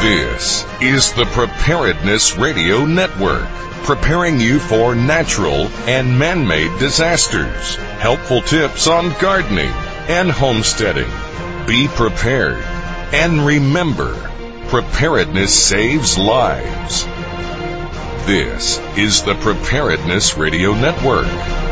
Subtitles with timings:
[0.00, 3.48] This is the Preparedness Radio Network,
[3.84, 7.76] preparing you for natural and man-made disasters.
[7.76, 9.70] Helpful tips on gardening
[10.08, 11.10] and homesteading.
[11.66, 12.62] Be prepared.
[13.12, 14.14] And remember,
[14.68, 17.04] preparedness saves lives.
[18.26, 21.65] This is the Preparedness Radio Network.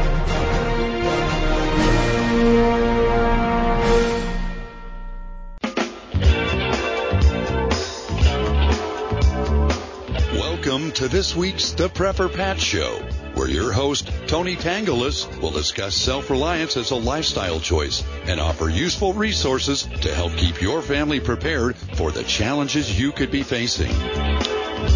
[11.04, 16.78] To this week's The Prepper Patch Show, where your host, Tony Tangalis, will discuss self-reliance
[16.78, 22.10] as a lifestyle choice and offer useful resources to help keep your family prepared for
[22.10, 23.90] the challenges you could be facing.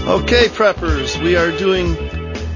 [0.08, 1.92] Okay, preppers, we are doing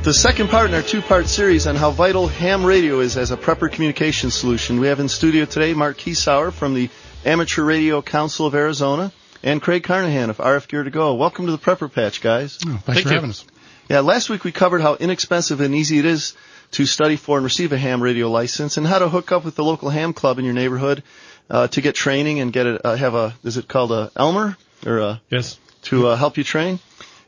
[0.02, 3.37] the second part in our two-part series on how vital ham radio is as a
[3.37, 4.80] prepper communication solution.
[4.80, 6.88] We have in studio today Mark Kiesauer from the
[7.27, 11.14] Amateur Radio Council of Arizona and Craig Carnahan of RF Gear to Go.
[11.14, 12.59] Welcome to the Prepper Patch, guys.
[12.65, 13.15] Oh, thanks Thank for you.
[13.15, 13.45] having us.
[13.88, 16.34] Yeah, last week we covered how inexpensive and easy it is
[16.73, 19.57] to study for and receive a ham radio license and how to hook up with
[19.57, 21.02] the local ham club in your neighborhood
[21.51, 24.57] uh, to get training and get a, uh, have a, is it called a Elmer?
[24.87, 25.59] Or a, Yes.
[25.82, 26.79] to uh, help you train,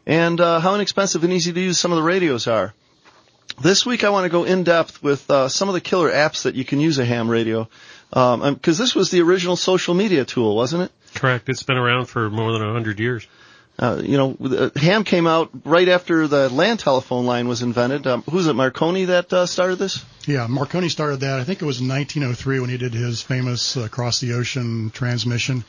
[0.06, 2.72] and uh, how inexpensive and easy to use some of the radios are.
[3.62, 6.42] This week I want to go in depth with uh, some of the killer apps
[6.42, 7.68] that you can use a ham radio,
[8.10, 10.92] because um, this was the original social media tool, wasn't it?
[11.14, 11.48] Correct.
[11.48, 13.26] It's been around for more than a hundred years.
[13.76, 18.06] Uh, you know, the- ham came out right after the land telephone line was invented.
[18.06, 20.04] Um, who's it, Marconi, that uh, started this?
[20.26, 21.40] Yeah, Marconi started that.
[21.40, 24.90] I think it was in 1903 when he did his famous uh, across the ocean
[24.90, 25.64] transmission,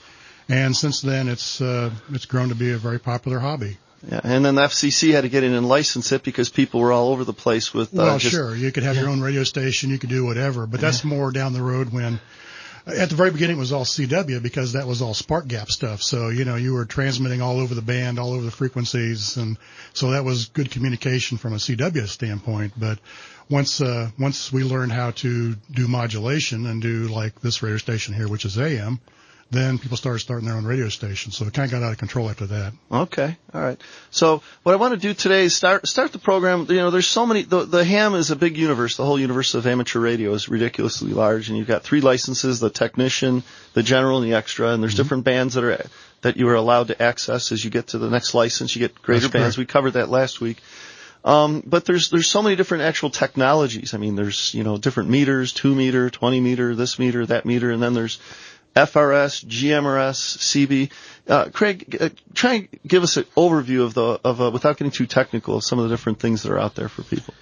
[0.47, 3.77] and since then it's uh, it's grown to be a very popular hobby.
[4.07, 6.91] Yeah, and then the FCC had to get in and license it because people were
[6.91, 7.91] all over the place with.
[7.91, 10.67] Uh, Well, just, sure, you could have your own radio station, you could do whatever,
[10.67, 12.19] but that's more down the road when.
[12.87, 16.03] At the very beginning, it was all CW because that was all spark gap stuff.
[16.03, 19.57] So you know you were transmitting all over the band, all over the frequencies, and
[19.93, 22.73] so that was good communication from a CW standpoint.
[22.77, 22.99] But
[23.49, 28.13] once uh, once we learned how to do modulation and do like this radio station
[28.13, 28.99] here, which is AM,
[29.51, 31.31] then people started starting their own radio station.
[31.31, 32.73] So it kind of got out of control after that.
[32.91, 33.79] Okay, all right.
[34.09, 36.65] So what I want to do today is start start the program.
[36.67, 37.43] You know, there's so many.
[37.43, 38.97] The, the ham is a big universe.
[38.97, 42.69] The whole universe of amateur radio is ridiculously large, and you've got three licenses: the
[42.69, 44.69] technician, the general, and the extra.
[44.69, 45.85] And there's different bands that are
[46.21, 48.75] that you are allowed to access as you get to the next license.
[48.75, 49.55] You get greater That's bands.
[49.55, 49.69] correct.
[49.69, 50.57] We covered that last week.
[51.23, 53.95] Um, but there's there's so many different actual technologies.
[53.95, 57.71] I mean, there's you know different meters, two meter, twenty meter, this meter, that meter,
[57.71, 58.19] and then there's
[58.75, 60.91] FRS, GMRS, CB.
[61.27, 64.91] Uh, Craig, uh, try and give us an overview of the of uh, without getting
[64.91, 67.33] too technical of some of the different things that are out there for people.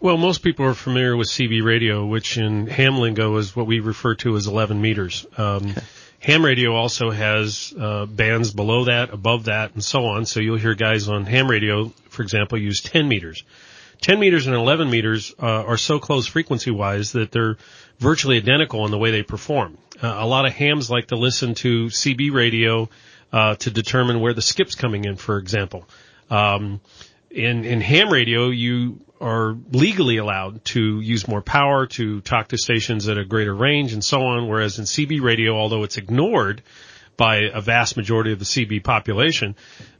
[0.00, 3.78] Well, most people are familiar with CB radio, which in ham lingo is what we
[3.80, 5.24] refer to as 11 meters.
[5.36, 5.74] Um,
[6.22, 10.24] Ham radio also has uh, bands below that, above that, and so on.
[10.24, 13.42] So you'll hear guys on ham radio, for example, use 10 meters.
[14.02, 17.56] 10 meters and 11 meters uh, are so close frequency wise that they're
[18.02, 19.78] virtually identical in the way they perform.
[20.02, 22.88] Uh, a lot of hams like to listen to CB radio
[23.32, 25.88] uh, to determine where the skip's coming in, for example.
[26.28, 26.80] Um,
[27.30, 32.58] in in ham radio, you are legally allowed to use more power to talk to
[32.58, 34.48] stations at a greater range and so on.
[34.48, 36.62] Whereas in CB radio, although it's ignored
[37.16, 39.54] by a vast majority of the CB population,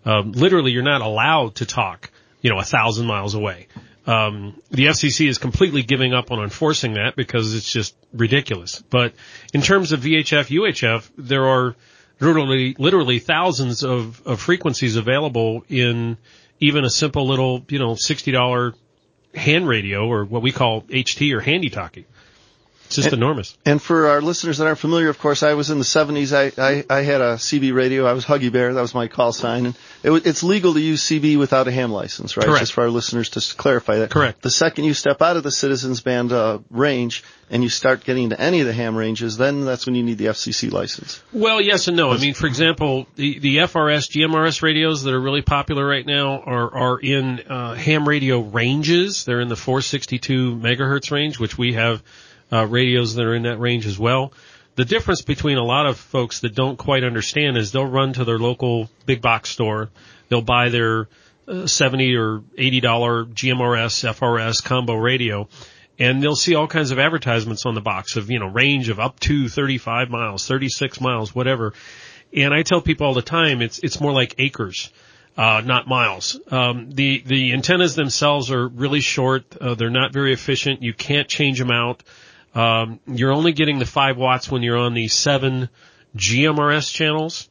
[0.04, 3.68] um, literally you're not allowed to talk, you know, a thousand miles away.
[4.06, 8.82] Um, the FCC is completely giving up on enforcing that because it's just ridiculous.
[8.82, 9.14] But
[9.54, 11.76] in terms of VHF, UHF, there are
[12.20, 16.16] literally, literally thousands of, of frequencies available in
[16.58, 18.74] even a simple little, you know, $60
[19.34, 22.06] hand radio or what we call HT or handy talkie.
[22.98, 23.56] It's just enormous.
[23.64, 26.32] And for our listeners that aren't familiar, of course, I was in the 70s.
[26.32, 28.06] I, I, I had a CB radio.
[28.06, 28.74] I was Huggy Bear.
[28.74, 29.66] That was my call sign.
[29.66, 32.46] And it, it's legal to use CB without a ham license, right?
[32.46, 32.60] Correct.
[32.60, 34.10] Just for our listeners to clarify that.
[34.10, 34.42] Correct.
[34.42, 38.24] The second you step out of the citizens band uh, range and you start getting
[38.24, 41.22] into any of the ham ranges, then that's when you need the FCC license.
[41.32, 42.10] Well, yes and no.
[42.10, 46.40] I mean, for example, the, the FRS, GMRS radios that are really popular right now
[46.40, 49.24] are, are in, uh, ham radio ranges.
[49.24, 52.02] They're in the 462 megahertz range, which we have,
[52.52, 54.32] uh, radios that are in that range as well.
[54.74, 58.24] The difference between a lot of folks that don't quite understand is they'll run to
[58.24, 59.90] their local big box store.
[60.28, 61.08] They'll buy their
[61.46, 65.48] uh, 70 or 80 dollar GMRS, FRS combo radio
[65.98, 68.98] and they'll see all kinds of advertisements on the box of, you know, range of
[68.98, 71.74] up to 35 miles, 36 miles, whatever.
[72.34, 74.90] And I tell people all the time, it's, it's more like acres,
[75.36, 76.40] uh, not miles.
[76.50, 79.44] Um, the, the antennas themselves are really short.
[79.60, 80.82] Uh, they're not very efficient.
[80.82, 82.02] You can't change them out.
[82.54, 85.68] Um, you're only getting the five watts when you're on the seven
[86.16, 87.48] GMRS channels.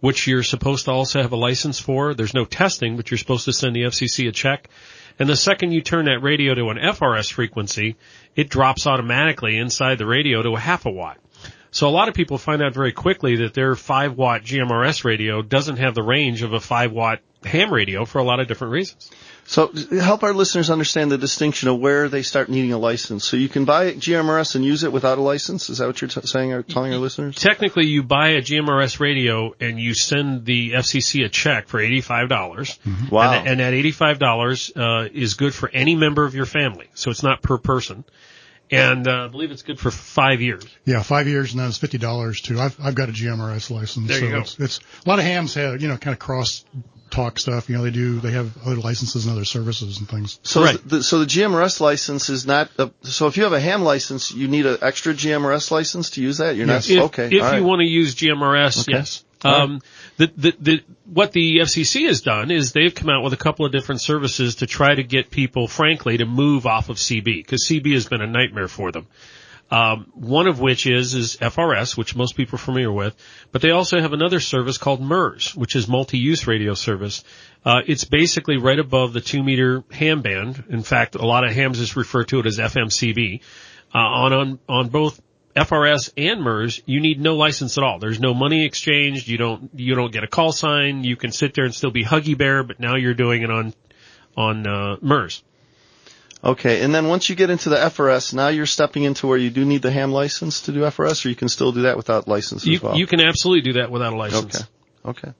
[0.00, 2.14] which you're supposed to also have a license for.
[2.14, 4.68] There's no testing, but you're supposed to send the FCC a check.
[5.18, 7.96] And the second you turn that radio to an FRS frequency,
[8.36, 11.18] it drops automatically inside the radio to a half a watt.
[11.72, 15.42] So a lot of people find out very quickly that their 5 watt GMRS radio
[15.42, 18.72] doesn't have the range of a 5 watt ham radio for a lot of different
[18.72, 19.10] reasons.
[19.48, 23.24] So help our listeners understand the distinction of where they start needing a license.
[23.24, 25.70] So you can buy a GMRS and use it without a license.
[25.70, 27.34] Is that what you're t- saying or telling our listeners?
[27.34, 32.28] Technically, you buy a GMRS radio and you send the FCC a check for eighty-five
[32.28, 32.78] dollars.
[32.84, 33.08] Mm-hmm.
[33.08, 33.32] Wow!
[33.32, 37.10] And, and that eighty-five dollars uh, is good for any member of your family, so
[37.10, 38.04] it's not per person.
[38.70, 40.66] And uh, I believe it's good for five years.
[40.84, 42.60] Yeah, five years, and then it's fifty dollars too.
[42.60, 44.40] I've I've got a GMRS license, there so you go.
[44.40, 46.66] It's, it's a lot of hams have you know kind of cross
[47.10, 47.68] talk stuff.
[47.68, 50.40] You know, they do, they have other licenses and other services and things.
[50.42, 50.88] So, right.
[50.88, 54.32] the, so the GMRS license is not, a, so if you have a ham license,
[54.32, 56.56] you need an extra GMRS license to use that?
[56.56, 56.88] You're yes.
[56.88, 57.26] not, if, okay.
[57.26, 57.62] If you right.
[57.62, 58.98] want to use GMRS, okay.
[58.98, 59.24] yes.
[59.42, 59.80] Um,
[60.16, 63.64] the, the, the, what the FCC has done is they've come out with a couple
[63.64, 67.64] of different services to try to get people, frankly, to move off of CB, because
[67.64, 69.06] CB has been a nightmare for them.
[69.70, 73.14] Um, one of which is is FRS, which most people are familiar with,
[73.52, 77.22] but they also have another service called MURS, which is multi-use radio service.
[77.66, 80.64] Uh, it's basically right above the two meter ham band.
[80.70, 83.40] In fact, a lot of hams just refer to it as FMCB.
[83.94, 85.20] Uh, on on on both
[85.54, 87.98] FRS and MURS, you need no license at all.
[87.98, 89.28] There's no money exchanged.
[89.28, 91.04] You don't you don't get a call sign.
[91.04, 93.74] You can sit there and still be Huggy Bear, but now you're doing it on
[94.36, 95.42] on uh, MURS.
[96.42, 99.50] Okay, and then once you get into the FRS, now you're stepping into where you
[99.50, 102.28] do need the ham license to do FRS, or you can still do that without
[102.28, 102.96] license you, as well.
[102.96, 104.56] You can absolutely do that without a license.
[104.56, 104.64] Okay.
[105.04, 105.32] Okay.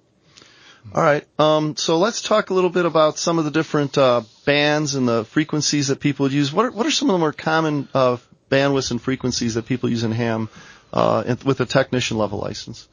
[0.95, 1.25] All right.
[1.39, 5.07] Um, so let's talk a little bit about some of the different uh, bands and
[5.07, 6.53] the frequencies that people use.
[6.53, 8.17] What are, what are some of the more common uh,
[8.51, 10.49] bandwidths and frequencies that people use in ham
[10.93, 12.89] uh, with a technician level license?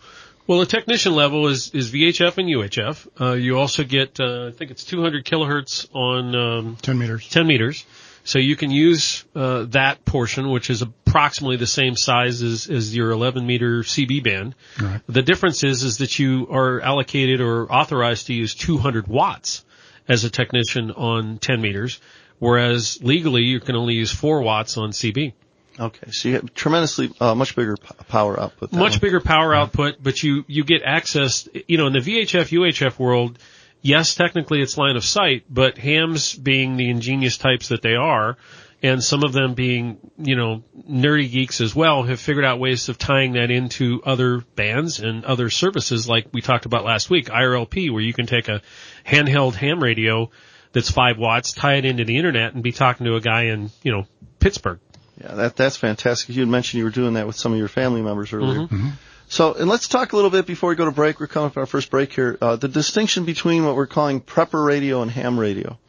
[0.48, 3.08] Well, the technician level is, is VHF and UHF.
[3.20, 7.28] Uh, you also get, uh, I think it's 200 kilohertz on um, 10 meters.
[7.30, 7.86] 10 meters.
[8.24, 12.96] So you can use uh, that portion, which is approximately the same size as, as
[12.96, 14.56] your 11 meter CB band.
[14.82, 15.02] Right.
[15.08, 19.64] The difference is is that you are allocated or authorized to use 200 watts
[20.08, 22.00] as a technician on 10 meters,
[22.40, 25.34] whereas legally you can only use 4 watts on CB.
[25.80, 28.72] Okay, so you get tremendously uh, much bigger p- power output.
[28.72, 29.00] Much one.
[29.00, 31.50] bigger power output, but you you get access.
[31.68, 33.40] You know, in the VHF UHF world,
[33.82, 38.38] yes, technically it's line of sight, but hams being the ingenious types that they are,
[38.82, 42.88] and some of them being you know nerdy geeks as well, have figured out ways
[42.88, 47.28] of tying that into other bands and other services, like we talked about last week,
[47.28, 48.62] IRLP, where you can take a
[49.06, 50.30] handheld ham radio
[50.72, 53.72] that's five watts, tie it into the internet, and be talking to a guy in
[53.84, 54.08] you know
[54.40, 54.80] Pittsburgh.
[55.22, 56.36] Yeah, that that's fantastic.
[56.36, 58.62] You had mentioned you were doing that with some of your family members earlier.
[58.62, 58.90] Mm-hmm.
[59.28, 61.20] So, and let's talk a little bit before we go to break.
[61.20, 62.38] We're coming up on our first break here.
[62.40, 65.80] Uh, the distinction between what we're calling prepper radio and ham radio.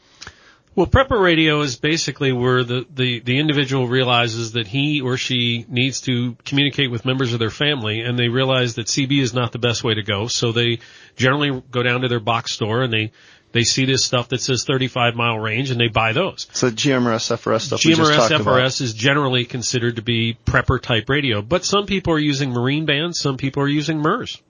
[0.76, 5.64] Well, prepper radio is basically where the, the, the individual realizes that he or she
[5.68, 9.52] needs to communicate with members of their family and they realize that CB is not
[9.52, 10.26] the best way to go.
[10.26, 10.80] So they
[11.16, 13.12] generally go down to their box store and they
[13.56, 16.46] they see this stuff that says 35 mile range and they buy those.
[16.52, 17.80] So GMRS FRS stuff.
[17.80, 22.50] GMRS FRS is generally considered to be prepper type radio, but some people are using
[22.50, 24.42] marine bands, some people are using MURS.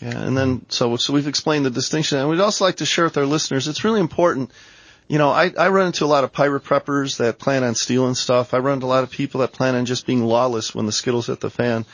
[0.00, 3.04] Yeah, and then so so we've explained the distinction, and we'd also like to share
[3.04, 3.68] with our listeners.
[3.68, 4.50] It's really important.
[5.08, 8.14] You know, I, I run into a lot of pirate preppers that plan on stealing
[8.14, 8.54] stuff.
[8.54, 10.92] I run into a lot of people that plan on just being lawless when the
[10.92, 11.86] skittles hit the fan.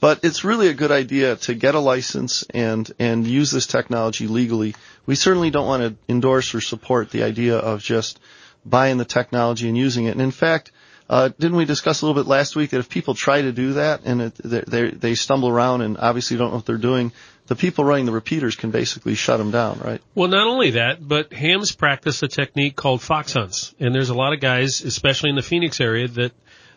[0.00, 4.26] But it's really a good idea to get a license and, and use this technology
[4.26, 4.74] legally.
[5.06, 8.20] We certainly don't want to endorse or support the idea of just
[8.64, 10.10] buying the technology and using it.
[10.10, 10.72] And in fact,
[11.08, 13.74] uh, didn't we discuss a little bit last week that if people try to do
[13.74, 17.12] that and it, they, they stumble around and obviously don't know what they're doing,
[17.46, 20.00] the people running the repeaters can basically shut them down, right?
[20.16, 23.72] Well, not only that, but hams practice a technique called fox hunts.
[23.78, 26.32] And there's a lot of guys, especially in the Phoenix area, that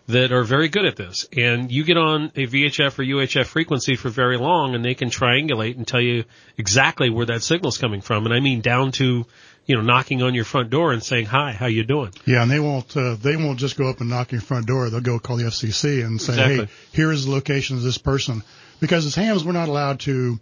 [0.09, 1.27] that are very good at this.
[1.37, 5.09] And you get on a VHF or UHF frequency for very long and they can
[5.09, 6.23] triangulate and tell you
[6.57, 8.25] exactly where that signal's coming from.
[8.25, 9.27] And I mean down to,
[9.67, 12.11] you know, knocking on your front door and saying, hi, how you doing?
[12.25, 14.89] Yeah, and they won't, uh, they won't just go up and knock your front door.
[14.89, 16.65] They'll go call the FCC and say, exactly.
[16.65, 18.41] hey, here is the location of this person.
[18.79, 20.39] Because as hams, we're not allowed to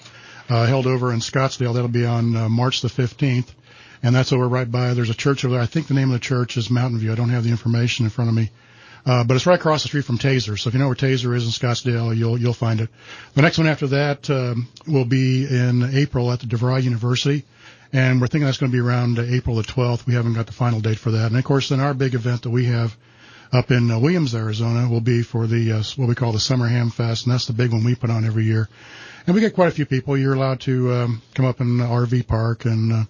[0.50, 1.74] uh, held over in Scottsdale.
[1.74, 3.48] That'll be on uh, March the 15th.
[4.04, 5.64] And that's over right by, there's a church over there.
[5.64, 7.12] I think the name of the church is Mountain View.
[7.12, 8.52] I don't have the information in front of me.
[9.06, 10.58] Uh, but it's right across the street from Taser.
[10.58, 12.90] So if you know where Taser is in Scottsdale, you'll you'll find it.
[13.34, 17.44] The next one after that um, will be in April at the DeVry University,
[17.92, 20.06] and we're thinking that's going to be around April the 12th.
[20.06, 21.28] We haven't got the final date for that.
[21.28, 22.96] And of course, then our big event that we have
[23.52, 26.68] up in uh, Williams, Arizona, will be for the uh, what we call the Summer
[26.68, 28.70] Ham Fest, and that's the big one we put on every year.
[29.28, 30.18] And we get quite a few people.
[30.18, 33.04] You're allowed to um, come up in the RV park and uh,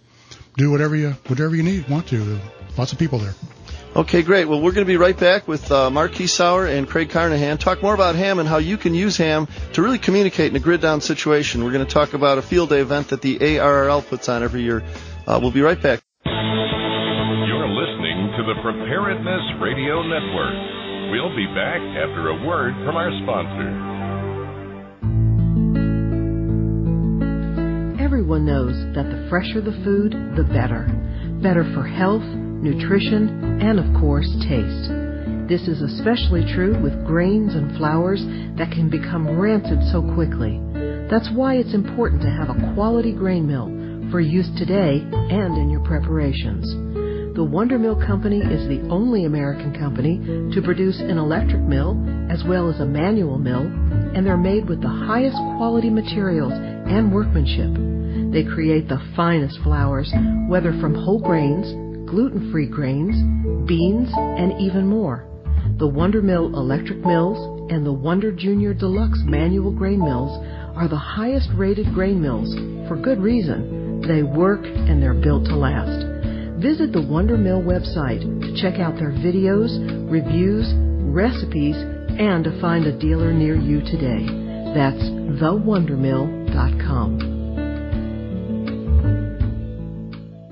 [0.57, 2.39] do whatever you whatever you need want to.
[2.77, 3.35] Lots of people there.
[3.95, 4.49] Okay, great.
[4.49, 7.59] Well, we're going to be right back with uh, Mark Kiesauer and Craig Carnahan.
[7.59, 10.59] Talk more about ham and how you can use ham to really communicate in a
[10.59, 11.63] grid down situation.
[11.63, 14.63] We're going to talk about a field day event that the ARRL puts on every
[14.63, 14.81] year.
[15.27, 16.01] Uh, we'll be right back.
[16.25, 20.55] You're listening to the Preparedness Radio Network.
[21.11, 23.69] We'll be back after a word from our sponsor.
[28.03, 30.87] Everyone knows that the fresher the food, the better.
[31.43, 32.23] Better for health,
[32.63, 34.89] nutrition, and of course, taste.
[35.47, 38.23] This is especially true with grains and flours
[38.57, 40.63] that can become rancid so quickly.
[41.11, 43.67] That's why it's important to have a quality grain mill
[44.09, 46.65] for use today and in your preparations.
[47.35, 50.17] The Wonder Mill Company is the only American company
[50.53, 51.97] to produce an electric mill
[52.31, 53.65] as well as a manual mill,
[54.15, 57.73] and they're made with the highest quality materials and workmanship.
[58.31, 60.13] They create the finest flours,
[60.47, 61.82] whether from whole grains,
[62.13, 63.15] gluten free grains,
[63.67, 65.25] beans, and even more.
[65.79, 70.37] The Wonder Mill electric mills and the Wonder Junior Deluxe manual grain mills
[70.77, 72.53] are the highest rated grain mills
[72.87, 74.05] for good reason.
[74.07, 76.05] They work and they're built to last.
[76.61, 79.73] Visit the Wonder Mill website to check out their videos,
[80.07, 80.71] reviews,
[81.09, 84.23] recipes, and to find a dealer near you today.
[84.75, 85.01] That's
[85.41, 87.32] thewondermill.com.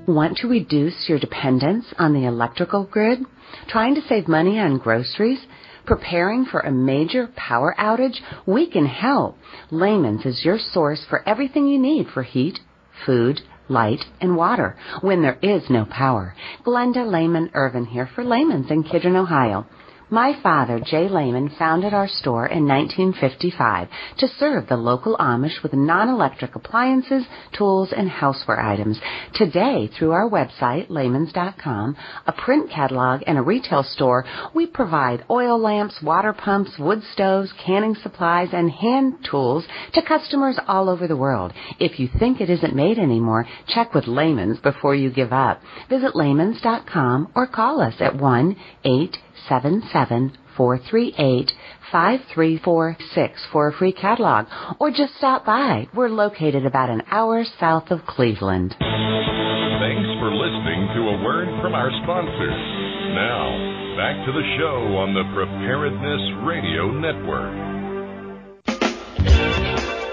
[0.08, 3.20] Want to reduce your dependence on the electrical grid?
[3.68, 5.38] Trying to save money on groceries?
[5.86, 8.16] Preparing for a major power outage?
[8.44, 9.38] We can help.
[9.70, 12.58] Lehman's is your source for everything you need for heat,
[13.06, 16.34] food, light, and water when there is no power.
[16.66, 19.66] Glenda Lehman Irvin here for Lehman's in Kidron, Ohio.
[20.12, 23.88] My father, Jay Lehman, founded our store in 1955
[24.18, 27.24] to serve the local Amish with non-electric appliances,
[27.56, 29.00] tools, and houseware items.
[29.32, 35.58] Today, through our website, Lehmans.com, a print catalog, and a retail store, we provide oil
[35.58, 39.64] lamps, water pumps, wood stoves, canning supplies, and hand tools
[39.94, 41.54] to customers all over the world.
[41.80, 45.62] If you think it isn't made anymore, check with Lehmans before you give up.
[45.88, 49.16] Visit Lehmans.com or call us at 1 8
[49.46, 51.52] 877 438
[51.90, 54.46] 5346 for a free catalog
[54.78, 55.88] or just stop by.
[55.94, 58.76] We're located about an hour south of Cleveland.
[58.78, 62.62] Thanks for listening to a word from our sponsors.
[63.14, 67.82] Now, back to the show on the Preparedness Radio Network.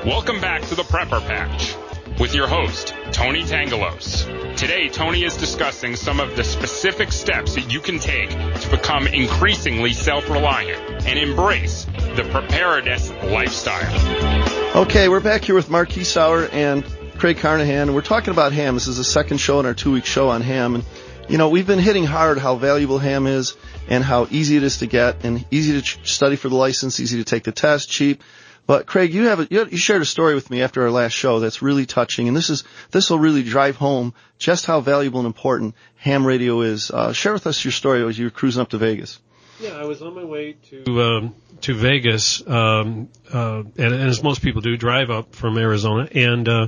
[0.05, 1.88] Welcome back to the Prepper Patch
[2.19, 4.25] with your host, Tony Tangalos.
[4.57, 9.07] Today, Tony is discussing some of the specific steps that you can take to become
[9.07, 11.85] increasingly self-reliant and embrace
[12.17, 14.75] the preparedness lifestyle.
[14.75, 16.83] Okay, we're back here with Mark Kiesauer and
[17.17, 17.87] Craig Carnahan.
[17.87, 18.73] And we're talking about ham.
[18.73, 20.75] This is the second show in our two-week show on ham.
[20.75, 20.83] And,
[21.29, 23.55] you know, we've been hitting hard how valuable ham is
[23.87, 27.17] and how easy it is to get and easy to study for the license, easy
[27.17, 28.23] to take the test, cheap.
[28.69, 31.39] But Craig, you have a, you shared a story with me after our last show
[31.39, 35.25] that's really touching, and this is this will really drive home just how valuable and
[35.25, 36.91] important ham radio is.
[36.91, 39.19] Uh, share with us your story as you were cruising up to Vegas.
[39.59, 44.21] Yeah, I was on my way to um, to Vegas, um, uh, and, and as
[44.21, 46.67] most people do, drive up from Arizona, and uh,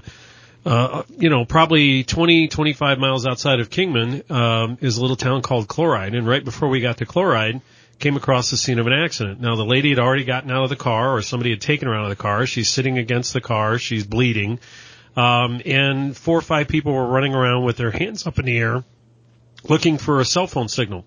[0.65, 5.43] uh, you know, probably 20, 25 miles outside of Kingman um, is a little town
[5.43, 7.62] called Chloride, and right before we got to Chloride,
[8.01, 9.39] came across the scene of an accident.
[9.39, 11.96] Now the lady had already gotten out of the car, or somebody had taken her
[11.96, 12.46] out of the car.
[12.46, 13.77] She's sitting against the car.
[13.77, 14.60] She's bleeding,
[15.15, 18.58] um, and four or five people were running around with their hands up in the
[18.58, 18.84] air,
[19.63, 21.05] looking for a cell phone signal.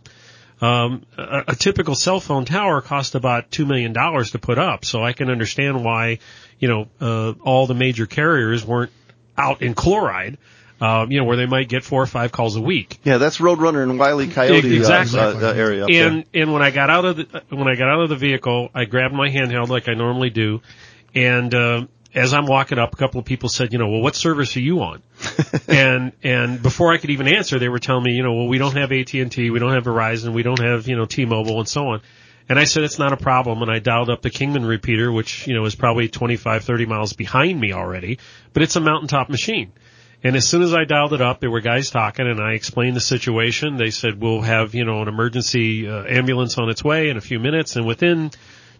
[0.60, 4.84] Um, a, a typical cell phone tower cost about two million dollars to put up,
[4.84, 6.20] so I can understand why,
[6.58, 8.92] you know, uh, all the major carriers weren't
[9.36, 10.38] out in chloride.
[10.84, 12.98] Um, you know, where they might get four or five calls a week.
[13.04, 15.18] Yeah, that's Roadrunner and Wiley Coyote exactly.
[15.18, 15.86] uh, uh, area.
[15.86, 16.42] And there.
[16.42, 18.84] and when I got out of the when I got out of the vehicle, I
[18.84, 20.60] grabbed my handheld like I normally do,
[21.14, 24.14] and uh, as I'm walking up, a couple of people said, you know, well, what
[24.14, 25.02] service are you on?
[25.68, 28.58] and and before I could even answer, they were telling me, you know, well, we
[28.58, 31.60] don't have AT and T, we don't have Verizon, we don't have you know T-Mobile,
[31.60, 32.02] and so on.
[32.46, 33.62] And I said, it's not a problem.
[33.62, 37.14] And I dialed up the Kingman repeater, which, you know, is probably 25, 30 miles
[37.14, 38.18] behind me already,
[38.52, 39.72] but it's a mountaintop machine.
[40.24, 42.96] And as soon as I dialed it up, there were guys talking and I explained
[42.96, 43.76] the situation.
[43.76, 47.20] They said, we'll have, you know, an emergency uh, ambulance on its way in a
[47.20, 47.76] few minutes.
[47.76, 48.30] And within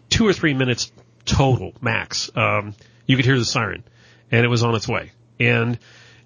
[0.09, 0.91] two or three minutes
[1.23, 2.73] total, max, um,
[3.05, 3.83] you could hear the siren
[4.31, 5.11] and it was on its way.
[5.39, 5.77] And,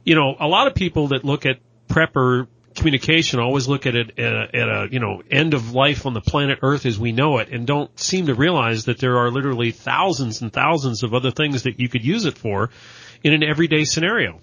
[0.05, 1.59] you know, a lot of people that look at
[1.89, 6.05] prepper communication always look at it at a, at a, you know end of life
[6.05, 9.17] on the planet Earth as we know it, and don't seem to realize that there
[9.17, 12.69] are literally thousands and thousands of other things that you could use it for
[13.23, 14.39] in an everyday scenario.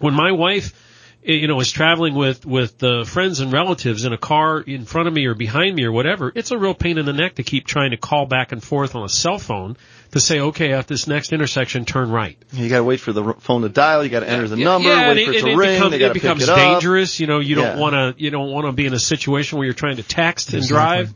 [0.00, 0.74] When my wife
[1.22, 5.06] you know, is traveling with, with, uh, friends and relatives in a car in front
[5.06, 7.42] of me or behind me or whatever, it's a real pain in the neck to
[7.42, 9.76] keep trying to call back and forth on a cell phone
[10.12, 12.38] to say, okay, at this next intersection, turn right.
[12.52, 15.26] You gotta wait for the phone to dial, you gotta enter the number, yeah, wait
[15.26, 17.20] for it, it to it ring, becomes, they it becomes it dangerous.
[17.20, 17.76] You know, you don't Yeah.
[17.76, 21.12] wanna, you don't wanna be in a situation where you're trying to text and drive.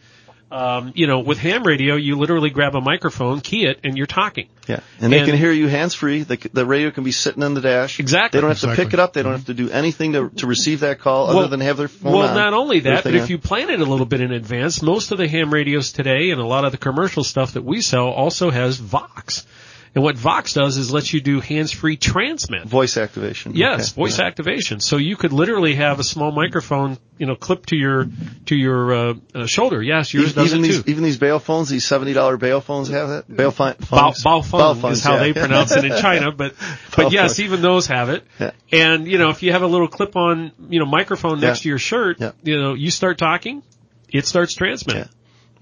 [0.54, 4.07] Um, you know, with ham radio, you literally grab a microphone, key it, and you're
[4.07, 4.46] talking.
[4.68, 4.81] Yeah.
[5.00, 7.61] And they can hear you hands free, the, the radio can be sitting on the
[7.61, 7.98] dash.
[7.98, 8.38] Exactly.
[8.38, 10.46] They don't have to pick it up, they don't have to do anything to, to
[10.46, 12.37] receive that call other than have their phone Well, on.
[12.37, 15.11] not only that, but Everything if you plan it a little bit in advance, most
[15.11, 18.07] of the ham radios today and a lot of the commercial stuff that we sell
[18.07, 19.44] also has Vox.
[19.94, 22.64] And what Vox does is lets you do hands-free transmit.
[22.64, 23.52] Voice activation.
[23.54, 24.00] Yes, Okay.
[24.02, 24.24] voice Yeah.
[24.26, 24.80] activation.
[24.80, 28.09] So you could literally have a small microphone, you know, clipped to your
[28.46, 29.80] to your uh, uh, shoulder.
[29.80, 30.90] Yes, yours Even, does even it these, too.
[30.90, 33.37] even these bail phones, these seventy dollar bail phones have that.
[33.37, 34.24] Bail fi- phones.
[34.24, 35.18] bao Bao phone is how yeah.
[35.20, 36.54] they pronounce it in China, but
[36.96, 38.24] but yes, even those have it.
[38.40, 38.50] Yeah.
[38.72, 41.78] And you know, if you have a little clip-on, you know, microphone next to your
[41.78, 43.62] shirt, you know, you start talking,
[44.09, 45.09] it starts transmitting.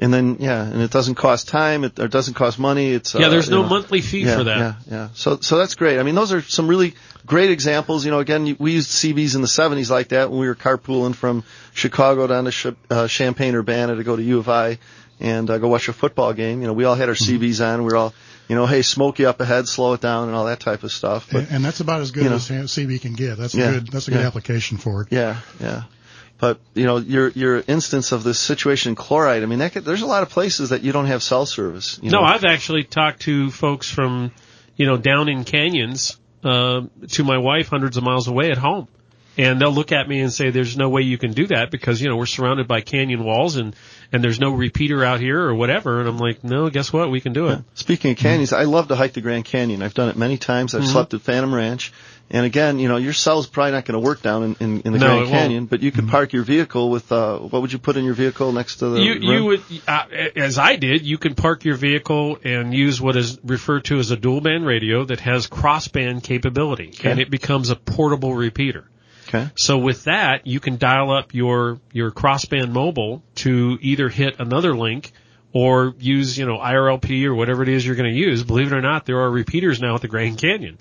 [0.03, 0.05] Yeah.
[0.07, 1.85] And then yeah, and it doesn't cost time.
[1.85, 2.93] It, or it doesn't cost money.
[2.93, 4.59] It's Yeah, uh, there's no know, monthly fee yeah, for that.
[4.59, 5.09] Yeah, yeah.
[5.15, 5.99] So so that's great.
[5.99, 6.95] I mean, those are some really
[7.27, 8.05] great examples.
[8.05, 11.15] You know, again, we used CBs in the 70s like that when we were carpooling
[11.15, 14.79] from Chicago down to Ch- uh, Champaign Urbana to go to U of I
[15.21, 16.61] and uh, go watch a football game.
[16.63, 17.45] You know, we all had our Mm-hmm.
[17.45, 17.85] CBs on.
[17.85, 18.13] We were all,
[18.49, 21.29] you know, hey, smoky up ahead, slow it down, and all that type of stuff.
[21.31, 22.37] But And, and that's about as good you know.
[22.37, 23.39] as CB can get.
[23.39, 23.87] That's Yeah, a good.
[23.89, 24.27] That's a good yeah.
[24.27, 25.09] application for it.
[25.13, 25.83] Yeah, yeah.
[26.43, 29.45] But you know, your your instance of this situation in chloride.
[29.45, 32.01] I mean, that could, there's a lot of places that you don't have cell service.
[32.03, 32.25] You No, know?
[32.27, 34.33] I've actually talked to folks from,
[34.75, 38.89] you know, down in canyons, uh, to my wife hundreds of miles away at home.
[39.39, 42.03] And they'll look at me and say, there's no way you can do that because,
[42.03, 43.75] you know, we're surrounded by canyon walls and,
[44.13, 46.01] and there's no repeater out here or whatever.
[46.01, 47.11] And I'm like, no, guess what?
[47.11, 47.61] We can do it.
[47.75, 49.81] Speaking of canyons, I love to hike the Grand Canyon.
[49.81, 50.75] I've done it many times.
[50.75, 50.93] I've Mhm.
[50.93, 51.93] slept at Phantom Ranch.
[52.31, 54.93] And again, you know, your cell's probably not going to work down in, in, in
[54.95, 55.31] the No, Grand it won't.
[55.33, 58.15] Canyon, but you could park your vehicle with, uh, what would you put in your
[58.15, 59.23] vehicle next to the You, room?
[59.23, 60.05] you would, uh,
[60.37, 64.11] as I did, you can park your vehicle and use what is referred to as
[64.13, 67.11] a dual band radio that has crossband capability Okay.
[67.11, 68.89] and it becomes a portable repeater.
[69.29, 69.51] Okay.
[69.57, 74.75] So with that, you can dial up your, your crossband mobile to either hit another
[74.75, 75.13] link
[75.55, 78.43] or use, you know, IRLP or whatever it is you're going to use.
[78.43, 80.79] Believe it or not, there are repeaters now at the Grand Canyon.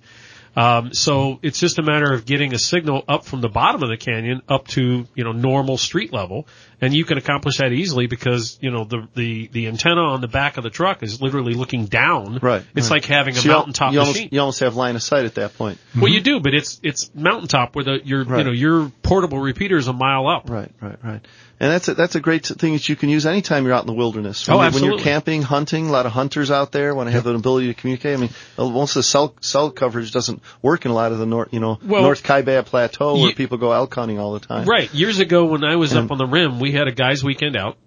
[0.56, 3.90] Um, so it's just a matter of getting a signal up from the bottom of
[3.90, 6.48] the canyon up to, you know, normal street level.
[6.82, 10.28] And you can accomplish that easily because, you know, the, the, the antenna on the
[10.28, 12.40] back of the truck is literally looking down.
[12.42, 12.64] Right.
[12.76, 12.96] It's right.
[12.98, 14.30] like having a So you mountaintop you machine.
[14.32, 15.78] You almost have line of sight at that point.
[15.96, 19.78] Well, you do, but it's it's mountaintop where the your you know your portable repeater
[19.78, 20.50] is a mile up.
[20.50, 21.22] Right, right, right.
[21.60, 23.88] And that's a, that's a great thing that you can use anytime you're out in
[23.88, 24.48] the wilderness.
[24.48, 27.12] When, Oh, you- when you're camping, hunting, a lot of hunters out there want to
[27.12, 28.18] have the ability to communicate.
[28.18, 31.20] I mean, uh, most of the cell cell coverage doesn't work in a lot of
[31.20, 34.34] the north, you know, Well, North Kaibab Plateau where you- people go elk hunting all
[34.34, 34.68] the time.
[34.68, 34.92] Right.
[34.92, 37.56] Years ago, when I was And- up on the rim, we had a guys' weekend
[37.56, 37.78] out,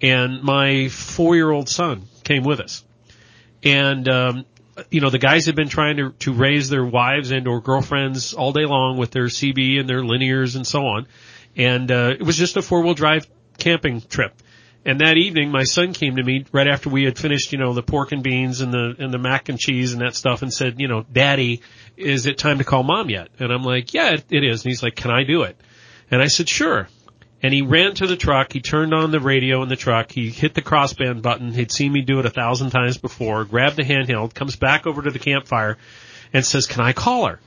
[0.00, 2.84] and my four-year-old son came with us.
[3.62, 4.44] And um,
[4.90, 8.34] you know, the guys had been trying to, to raise their wives and or girlfriends
[8.34, 11.06] all day long with their CB and their linears and so on.
[11.56, 13.26] And, uh, it was just a four wheel drive
[13.58, 14.34] camping trip.
[14.84, 17.72] And that evening, my son came to me right after we had finished, you know,
[17.72, 20.54] the pork and beans and the and the mac and cheese and that stuff, and
[20.54, 21.62] said, you know, Daddy,
[21.96, 23.30] is it time to call mom yet?
[23.40, 24.62] And I'm like, Yeah, it is.
[24.64, 25.60] And he's like, Can I do it?
[26.08, 26.88] And I said, Sure.
[27.42, 28.52] And he ran to the truck.
[28.52, 30.10] He turned on the radio in the truck.
[30.10, 31.52] He hit the crossband button.
[31.52, 33.44] He'd seen me do it a thousand times before.
[33.44, 35.76] Grabbed the handheld, comes back over to the campfire,
[36.32, 37.40] and says, "Can I call her?"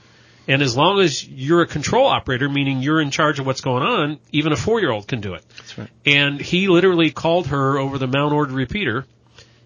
[0.48, 3.84] And as long as you're a control operator, meaning you're in charge of what's going
[3.84, 5.44] on, even a four-year-old can do it.
[5.58, 5.90] That's right.
[6.06, 9.06] And he literally called her over the Mount Ord repeater,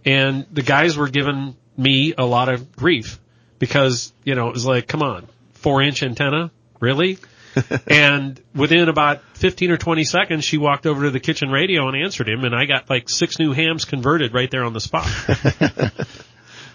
[0.03, 3.19] and the guys were giving me a lot of grief
[3.59, 7.17] because you know it was like, come on, four-inch antenna, really?
[7.87, 11.97] and within about 15 or 20 seconds, she walked over to the kitchen radio and
[11.97, 15.07] answered him, and I got like six new hams converted right there on the spot.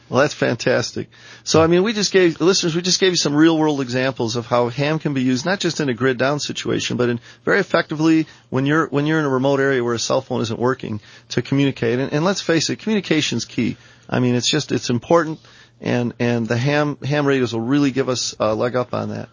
[0.08, 1.10] Well, that's fantastic.
[1.44, 4.36] So, I mean, we just gave listeners, we just gave you some real world examples
[4.36, 7.20] of how ham can be used, not just in a grid down situation, but in
[7.44, 10.58] very effectively when you're, when you're in a remote area where a cell phone isn't
[10.58, 11.98] working to communicate.
[11.98, 13.76] And, and let's face it, communication's key.
[14.08, 15.40] I mean, it's just, it's important
[15.80, 19.28] and, and the ham, ham radios will really give us a leg up on that.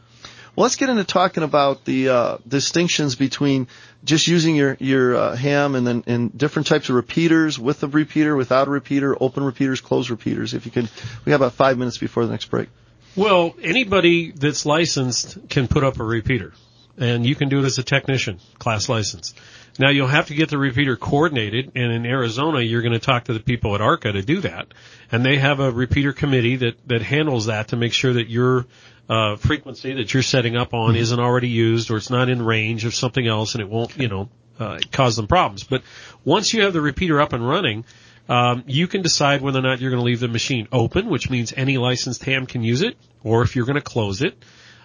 [0.55, 3.67] Well, let's get into talking about the uh, distinctions between
[4.05, 7.87] just using your your uh, ham and then and different types of repeaters with a
[7.87, 10.53] repeater, without a repeater, open repeaters, closed repeaters.
[10.53, 10.89] If you could,
[11.25, 12.69] we have about five minutes before the next break.
[13.17, 16.53] Well, anybody that's licensed can put up a repeater,
[16.97, 19.33] and you can do it as a technician, class license.
[19.77, 23.25] Now you'll have to get the repeater coordinated, and in Arizona, you're going to talk
[23.25, 24.67] to the people at ARCA to do that,
[25.11, 28.65] and they have a repeater committee that that handles that to make sure that your
[29.09, 32.85] uh, frequency that you're setting up on isn't already used or it's not in range
[32.85, 35.63] of something else, and it won't, you know, uh, cause them problems.
[35.63, 35.83] But
[36.23, 37.85] once you have the repeater up and running,
[38.27, 41.29] um, you can decide whether or not you're going to leave the machine open, which
[41.29, 44.35] means any licensed ham can use it, or if you're going to close it.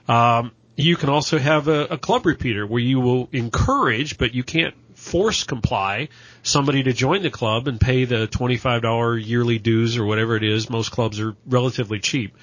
[0.09, 4.43] Um, you can also have a, a club repeater where you will encourage, but you
[4.43, 6.09] can't force comply
[6.43, 10.69] somebody to join the club and pay the $25 yearly dues or whatever it is.
[10.69, 12.37] Most clubs are relatively cheap.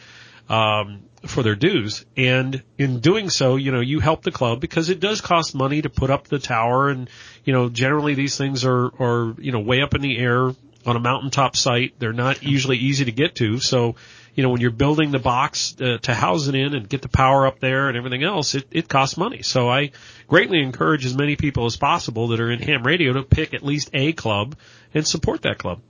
[0.50, 2.06] Um, for their dues.
[2.16, 5.82] And in doing so, you know, you help the club because it does cost money
[5.82, 7.10] to put up the tower and,
[7.44, 10.52] you know, generally these things are, are, you know, way up in the air
[10.86, 12.00] on a mountaintop site.
[12.00, 13.60] They're not usually easy to get to.
[13.60, 13.96] So,
[14.36, 17.10] you know, when you're building the box uh, to house it in and get the
[17.10, 19.42] power up there and everything else, it, it costs money.
[19.42, 19.92] So I
[20.28, 23.64] greatly encourage as many people as possible that are in ham radio to pick at
[23.64, 24.56] least a club
[24.94, 25.82] and support that club.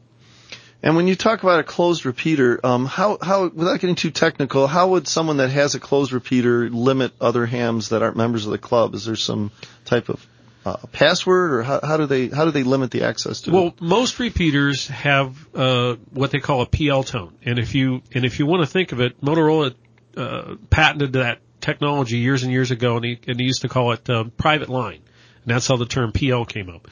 [0.84, 4.68] And when you talk about a closed repeater, um, how, how, without getting too technical,
[4.68, 8.52] how would someone that has a closed repeater limit other hams that aren't members of
[8.52, 8.94] the club?
[8.94, 9.52] Is there some
[9.86, 10.26] type of
[10.66, 13.54] uh, password, or how, how do they how do they limit the access to it?
[13.54, 13.82] Well, it?
[13.82, 18.38] most repeaters have uh, what they call a PL tone, and if you and if
[18.38, 19.74] you want to think of it, Motorola
[20.18, 23.94] uh, patented that technology years and years ago, and he, and he used to call
[23.94, 25.00] it uh, private line,
[25.44, 26.88] and that's how the term PL came up.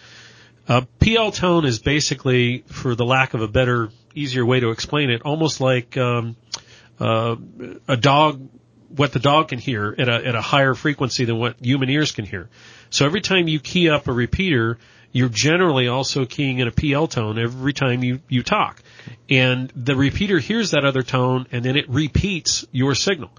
[0.68, 5.10] Uh, PL tone is basically, for the lack of a better, easier way to explain
[5.10, 6.36] it, almost like um,
[7.00, 7.36] uh,
[7.88, 8.50] a dog,
[8.90, 12.12] what the dog can hear at a, at a higher frequency than what human ears
[12.12, 12.50] can hear.
[12.90, 14.80] So every time you key up a repeater,
[15.12, 18.82] you're generally also keying in a PL tone every time you, you talk.
[19.30, 23.32] And the repeater hears that other tone and then it repeats your signal.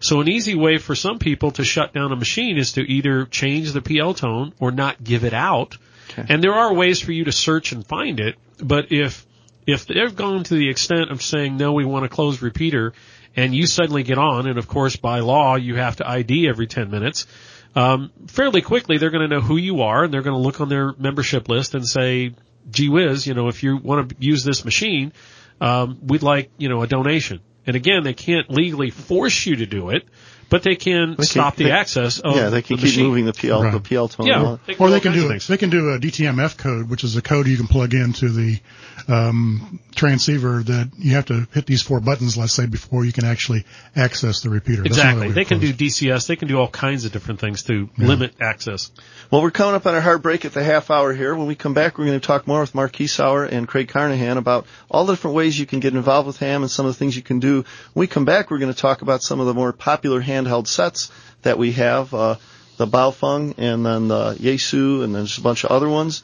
[0.00, 3.24] So an easy way for some people to shut down a machine is to either
[3.24, 5.76] change the PL tone or not give it out.
[6.16, 6.32] Okay.
[6.32, 9.26] And there are ways for you to search and find it, but if
[9.66, 12.92] if they've gone to the extent of saying no, we want a closed repeater,
[13.34, 16.66] and you suddenly get on, and of course by law you have to ID every
[16.66, 17.26] 10 minutes,
[17.74, 20.60] um, fairly quickly they're going to know who you are, and they're going to look
[20.60, 22.34] on their membership list and say,
[22.70, 25.12] gee whiz, you know, if you want to use this machine,
[25.60, 27.40] um, we'd like, you know, a donation.
[27.66, 30.04] And again, they can't legally force you to do it,
[30.48, 32.90] but they can They can- stop the they- access of yeah, they can the keep
[32.90, 33.06] machine.
[33.06, 33.72] moving the PL Right.
[33.72, 34.26] the PL tone.
[34.26, 34.40] Yeah.
[34.42, 34.60] along.
[34.78, 35.46] Or they can do things.
[35.46, 38.60] They can do a DTMF code, which is a code you can plug into the
[39.08, 43.24] um, transceiver that you have to hit these four buttons, let's say, before you can
[43.24, 44.82] actually access the repeater.
[44.84, 45.30] Exactly.
[45.30, 45.72] They can do.
[45.72, 46.26] DCS.
[46.26, 48.90] They can do all kinds of different things to limit access.
[49.30, 51.34] Well, we're coming up on our hard break at the half hour here.
[51.34, 54.36] When we come back, we're going to talk more with Mark Kiesauer and Craig Carnahan
[54.38, 56.98] about all the different ways you can get involved with ham and some of the
[56.98, 57.56] things you can do.
[57.92, 60.66] When we come back, we're going to talk about some of the more popular handheld
[60.66, 61.10] sets
[61.42, 62.36] that we have, uh,
[62.76, 66.22] the Baofeng and then the Yaesu and then there's a bunch of other ones.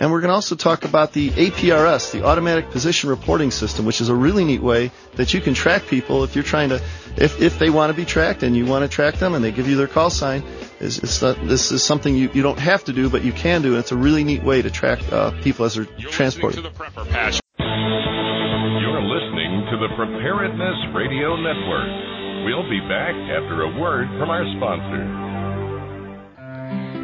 [0.00, 4.00] And we're going to also talk about the APRS, the Automatic Position Reporting System, which
[4.00, 6.80] is a really neat way that you can track people if you're trying to,
[7.16, 9.50] if, if they want to be tracked and you want to track them and they
[9.50, 10.44] give you their call sign.
[10.78, 13.60] It's, it's not, this is something you, you don't have to do, but you can
[13.62, 16.62] do, and it's a really neat way to track uh, people as they're You're transported.
[16.62, 17.40] listening to the Prepper Patch.
[17.58, 22.07] You're listening to the Preparedness Radio Network.
[22.44, 25.02] We'll be back after a word from our sponsor.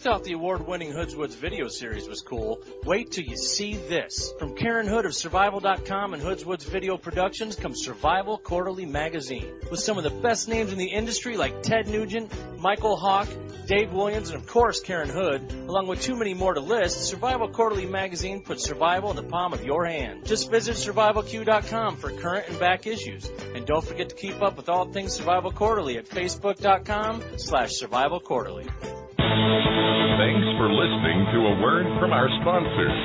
[0.07, 4.33] Thought the award-winning Hoodswoods video series was cool, wait till you see this.
[4.39, 9.51] From Karen Hood of Survival.com and Hoodswoods Video Productions comes Survival Quarterly Magazine.
[9.69, 13.27] With some of the best names in the industry like Ted Nugent, Michael Hawk,
[13.65, 17.49] Dave Williams, and of course Karen Hood, along with too many more to list, Survival
[17.49, 20.25] Quarterly Magazine puts survival in the palm of your hand.
[20.25, 23.29] Just visit survivalq.com for current and back issues.
[23.53, 28.21] And don't forget to keep up with all things Survival Quarterly at facebook.com slash survival
[28.21, 28.67] quarterly.
[30.17, 32.97] Thanks for listening to a word from our sponsors.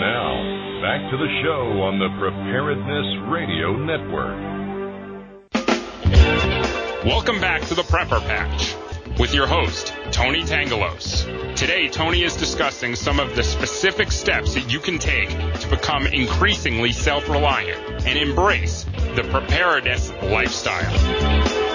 [0.00, 4.38] Now, back to the show on the Preparedness Radio Network.
[7.04, 8.74] Welcome back to the Prepper Patch
[9.18, 11.24] with your host, Tony Tangalos.
[11.54, 15.28] Today, Tony is discussing some of the specific steps that you can take
[15.60, 20.92] to become increasingly self-reliant and embrace the preparedness lifestyle.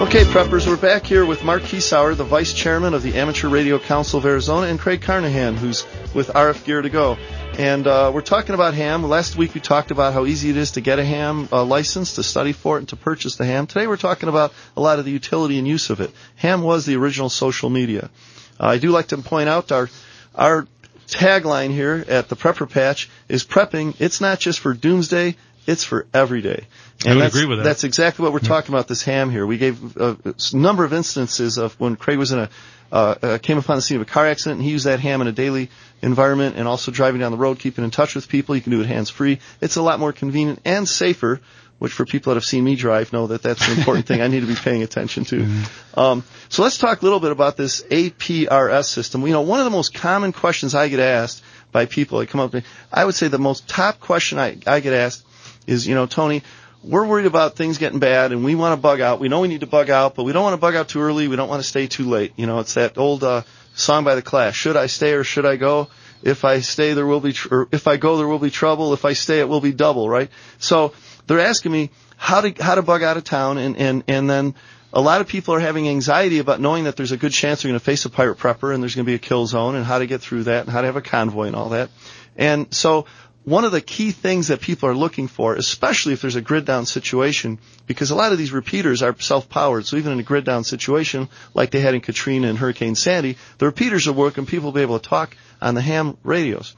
[0.02, 3.80] Okay, preppers, we're back here with Mark Kiesauer, the vice chairman of the Amateur Radio
[3.80, 7.18] Council of Arizona, and Craig Carnahan, who's with RF Gear to Go.
[7.60, 9.04] And uh, we're talking about ham.
[9.04, 12.14] Last week we talked about how easy it is to get a ham uh, license,
[12.16, 13.68] to study for it, and to purchase the ham.
[13.68, 16.10] Today we're talking about a lot of the utility and use of it.
[16.38, 18.10] Ham was the original social media.
[18.58, 19.90] Uh, I do like to point out our
[20.34, 20.68] our
[21.08, 23.94] tagline here at the Prepper Patch is prepping.
[24.00, 25.36] It's not just for doomsday.
[25.68, 26.66] It's for every day.
[27.06, 27.64] And I agree with that.
[27.64, 28.88] That's exactly what we're talking about.
[28.88, 29.46] This ham here.
[29.46, 32.50] We gave a, a number of instances of when Craig was in a
[32.92, 35.22] uh, uh, came upon the scene of a car accident, and he used that ham
[35.22, 35.70] in a daily
[36.02, 38.56] environment, and also driving down the road, keeping in touch with people.
[38.56, 39.40] You can do it hands free.
[39.62, 41.40] It's a lot more convenient and safer.
[41.78, 44.28] Which for people that have seen me drive know that that's an important thing I
[44.28, 45.64] need to be paying attention to.
[45.94, 49.26] Um, so let's talk a little bit about this APRS system.
[49.26, 52.42] You know, one of the most common questions I get asked by people that come
[52.42, 55.24] up to me, I would say the most top question I, I get asked
[55.68, 56.44] is, you know, Tony,
[56.84, 59.20] we're worried about things getting bad and we want to bug out.
[59.20, 61.02] We know we need to bug out, but we don't want to bug out too
[61.02, 61.28] early.
[61.28, 62.34] We don't want to stay too late.
[62.38, 63.44] You know, it's that old uh,
[63.76, 64.56] song by the Clash.
[64.56, 65.90] Should I stay or should I go?
[66.22, 68.94] If I stay, there will be, tr- or if I go, there will be trouble.
[68.94, 70.30] If I stay, it will be double, right?
[70.58, 70.94] So
[71.28, 74.56] they're asking me how to how to bug out of town, and and and then
[74.92, 77.70] a lot of people are having anxiety about knowing that there's a good chance they're
[77.70, 79.86] going to face a pirate prepper and there's going to be a kill zone, and
[79.86, 81.90] how to get through that, and how to have a convoy and all that.
[82.36, 83.06] And so
[83.46, 86.66] one of the key things that people are looking for, especially if there's a grid
[86.66, 90.44] down situation, because a lot of these repeaters are self-powered, so even in a grid
[90.44, 94.48] down situation, like they had in Katrina and Hurricane Sandy, the repeaters will work and
[94.48, 96.76] people will be able to talk on the ham radios.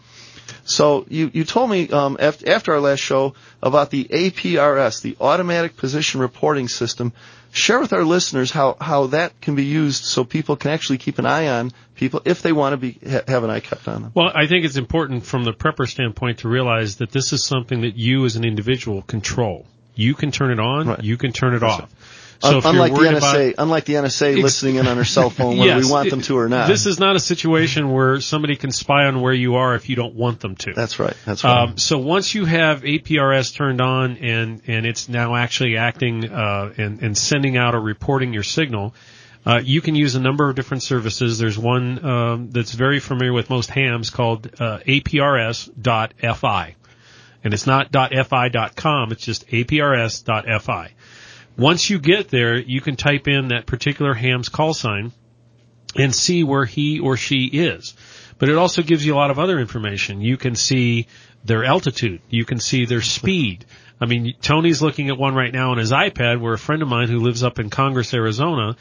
[0.63, 5.17] So you, you told me um, after, after our last show about the APRS, the
[5.19, 7.13] Automatic Position Reporting System.
[7.51, 11.19] Share with our listeners how, how that can be used so people can actually keep
[11.19, 14.03] an eye on people if they want to be ha- have an eye kept on
[14.03, 14.11] them.
[14.15, 17.81] Well, I think it's important from the prepper standpoint to realize that this is something
[17.81, 19.65] that you as an individual control.
[19.95, 21.03] You can turn it on, Right.
[21.03, 21.89] you can turn it That's off.
[22.41, 25.57] So unlike the NSA, about unlike the NSA Ex- listening in on their cell phone
[25.57, 26.67] whether Yes, we want them to or not.
[26.67, 29.95] This is not a situation where somebody can spy on where you are if you
[29.95, 30.73] don't want them to.
[30.73, 31.15] That's right.
[31.25, 31.63] That's right.
[31.63, 36.73] Um, so once you have APRS turned on and, and it's now actually acting uh,
[36.77, 38.95] and, and sending out or reporting your signal,
[39.45, 41.39] uh, you can use a number of different services.
[41.39, 46.75] There's one um, that's very familiar with most hams called uh, APRS.fi.
[47.43, 50.91] And it's not .fi.com, it's just APRS.fi.
[51.57, 55.11] Once you get there, you can type in that particular ham's call sign
[55.95, 57.93] and see where he or she is.
[58.41, 60.19] but it also gives you a lot of other information.
[60.19, 61.05] You can see
[61.45, 62.21] their altitude.
[62.27, 63.65] You can see their speed.
[63.99, 66.87] I mean, Tony's looking at one right now on his iPad where a friend of
[66.87, 68.77] mine who lives up in Congress, Arizona,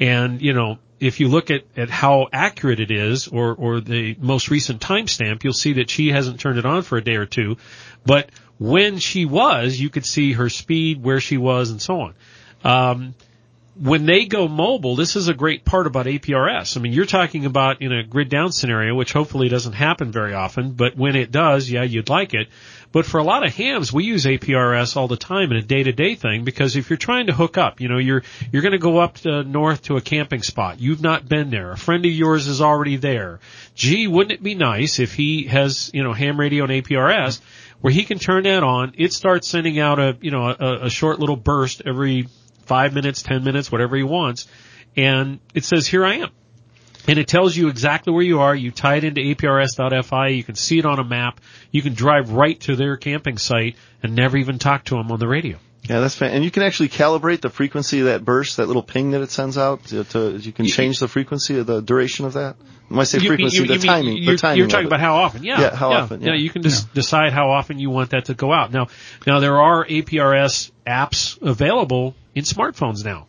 [0.00, 4.16] and, you know, if you look at, at how accurate it is or, or the
[4.18, 7.26] most recent timestamp, you'll see that she hasn't turned it on for a day or
[7.26, 7.56] two.
[8.04, 12.14] But when she was, you could see her speed, where she was, and so on.
[12.64, 13.14] Um,
[13.76, 16.76] when they go mobile, this is a great part about APRS.
[16.76, 20.32] I mean, you're talking about in a grid down scenario, which hopefully doesn't happen very
[20.32, 22.48] often, but when it does, yeah, you'd like it.
[22.92, 26.14] But for a lot of hams, we use APRS all the time in a day-to-day
[26.14, 28.98] thing because if you're trying to hook up, you know, you're you're going to go
[28.98, 30.78] up to north to a camping spot.
[30.78, 31.72] You've not been there.
[31.72, 33.40] A friend of yours is already there.
[33.74, 37.40] Gee, wouldn't it be nice if he has, you know, ham radio and APRS
[37.84, 40.88] where he can turn that on, it starts sending out a, you know, a, a
[40.88, 42.28] short little burst every
[42.64, 44.48] five minutes, ten minutes, whatever he wants,
[44.96, 46.30] and it says, here I am.
[47.06, 48.54] And it tells you exactly where you are.
[48.54, 50.28] You tie it into aprs.fi.
[50.28, 51.42] You can see it on a map.
[51.72, 55.18] You can drive right to their camping site and never even talk to them on
[55.18, 55.58] the radio.
[55.88, 56.30] Yeah, that's fine.
[56.30, 59.30] And you can actually calibrate the frequency of that burst, that little ping that it
[59.30, 59.84] sends out.
[59.86, 62.56] To, to you can change the frequency of the duration of that.
[62.88, 64.16] When I say frequency, you, you, the you timing.
[64.16, 64.58] You're, the timing.
[64.58, 65.42] you're talking about how often.
[65.42, 65.60] Yeah.
[65.60, 66.34] Yeah, how often, yeah.
[66.34, 68.72] you can just decide how often you want that to go out.
[68.72, 68.88] Now,
[69.26, 73.26] now there are APRS apps available in smartphones now.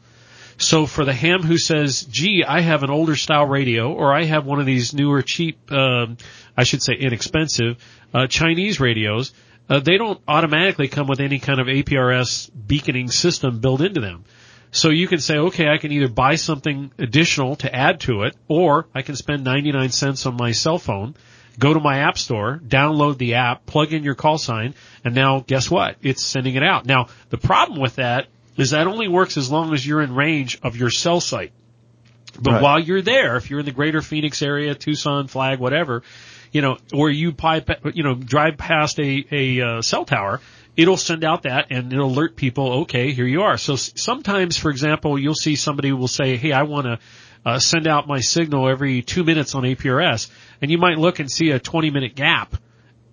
[0.57, 4.23] So for the ham who says, gee, I have an older style radio or I
[4.23, 6.17] have one of these newer cheap, um,
[6.55, 7.77] I should say inexpensive,
[8.13, 9.33] uh, Chinese radios,
[9.69, 14.23] uh, they don't automatically come with any kind of APRS beaconing system built into them.
[14.71, 18.35] So you can say, okay, I can either buy something additional to add to it,
[18.47, 21.15] or I can spend 99 cents on my cell phone,
[21.57, 24.75] go to my app store, download the app, plug in your call sign,
[25.05, 25.95] and now guess what?
[26.01, 26.85] It's sending it out.
[26.85, 30.59] Now, the problem with that is that only works as long as you're in range
[30.61, 31.53] of your cell site.
[32.39, 32.61] But Right.
[32.61, 36.03] while you're there, if you're in the greater Phoenix area, Tucson, Flag, whatever,
[36.55, 40.39] you know, or you pipe, you know, drive past a, a uh, cell tower,
[40.77, 43.57] it'll send out that and it'll alert people, okay, here you are.
[43.57, 46.99] So sometimes, for example, you'll see somebody will say, hey, I want to
[47.45, 51.29] uh, send out my signal every two minutes on APRS, and you might look and
[51.29, 52.55] see a 20 minute gap.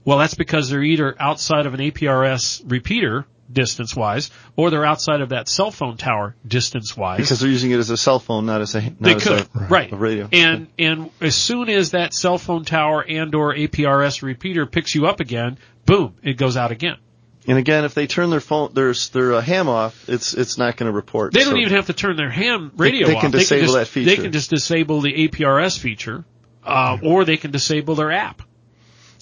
[0.05, 5.21] Well, that's because they're either outside of an APRS repeater distance wise, or they're outside
[5.21, 7.19] of that cell phone tower distance wise.
[7.21, 9.49] Because they're using it as a cell phone, not as a not They as could,
[9.55, 9.93] a, right?
[9.93, 10.29] a radio.
[10.33, 15.07] And and as soon as that cell phone tower and or APRS repeater picks you
[15.07, 16.97] up again, boom, it goes out again.
[17.49, 20.77] And again, if they turn their phone, their their uh, ham off, it's it's not
[20.77, 21.33] going to report.
[21.33, 23.21] They don't So- even have to turn their ham radio they off.
[23.23, 24.11] can disable just, that feature.
[24.11, 26.25] They can just disable the APRS feature,
[26.65, 28.43] uh, or they can disable their app.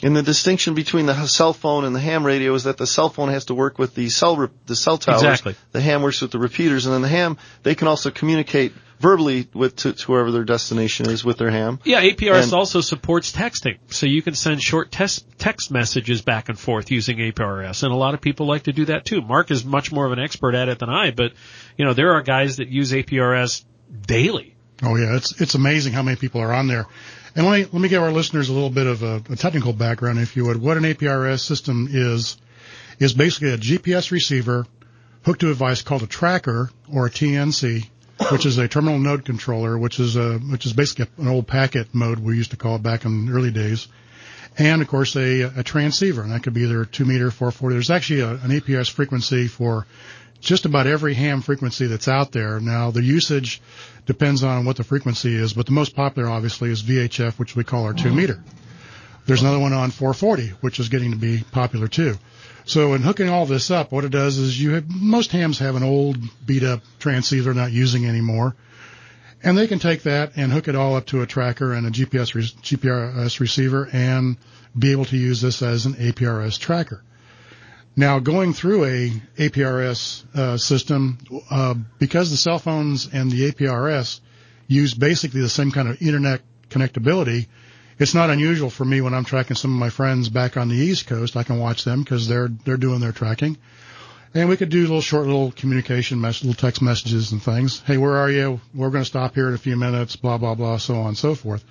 [0.02, 3.10] And the distinction between the cell phone and the ham radio is that the cell
[3.10, 5.22] phone has to work with the cell re- the cell towers.
[5.22, 5.54] Exactly.
[5.72, 9.48] The ham works with the repeaters, and then the ham they can also communicate verbally
[9.54, 11.80] with to, to wherever their destination is with their ham.
[11.84, 16.48] Yeah, APRS And- also supports texting, so you can send short text text messages back
[16.48, 19.20] and forth using APRS, and a lot of people like to do that too.
[19.20, 21.32] Mark is much more of an expert at it than I, but
[21.76, 23.64] you know there are guys that use APRS
[24.06, 24.56] daily.
[24.82, 26.86] Oh yeah, it's it's amazing how many people are on there.
[27.36, 29.72] And let me let me give our listeners a little bit of a, a technical
[29.72, 30.60] background, if you would.
[30.60, 32.36] What an APRS system is
[32.98, 34.66] is basically a GPS receiver
[35.24, 37.86] hooked to a device called a tracker or a TNC,
[38.32, 41.94] which is a terminal node controller, which is a which is basically an old packet
[41.94, 43.86] mode we used to call it back in the early days.
[44.58, 47.74] And of course a, a transceiver, and that could be either two meter, 440.
[47.74, 49.86] There's actually a, an APRS frequency for
[50.40, 52.60] just about every ham frequency that's out there.
[52.60, 53.60] Now the usage
[54.06, 57.64] depends on what the frequency is, but the most popular obviously is VHF, which we
[57.64, 58.42] call our two meter.
[59.26, 62.16] There's another one on 440, which is getting to be popular too.
[62.64, 65.76] So in hooking all this up, what it does is you have, most hams have
[65.76, 68.56] an old beat up transceiver they're not using anymore.
[69.42, 71.90] And they can take that and hook it all up to a tracker and a
[71.90, 74.36] GPS, re- GPS receiver and
[74.78, 77.02] be able to use this as an APRS tracker.
[77.96, 81.18] Now, going through a APRS uh, system,
[81.50, 84.20] uh, because the cell phones and the APRS
[84.68, 87.48] use basically the same kind of internet connectability,
[87.98, 90.76] it's not unusual for me when I'm tracking some of my friends back on the
[90.76, 91.36] East Coast.
[91.36, 93.58] I can watch them because they're they're doing their tracking,
[94.32, 97.80] and we could do little short little communication, mess, little text messages and things.
[97.80, 98.60] Hey, where are you?
[98.72, 100.16] We're going to stop here in a few minutes.
[100.16, 101.62] Blah blah blah, so on and so forth.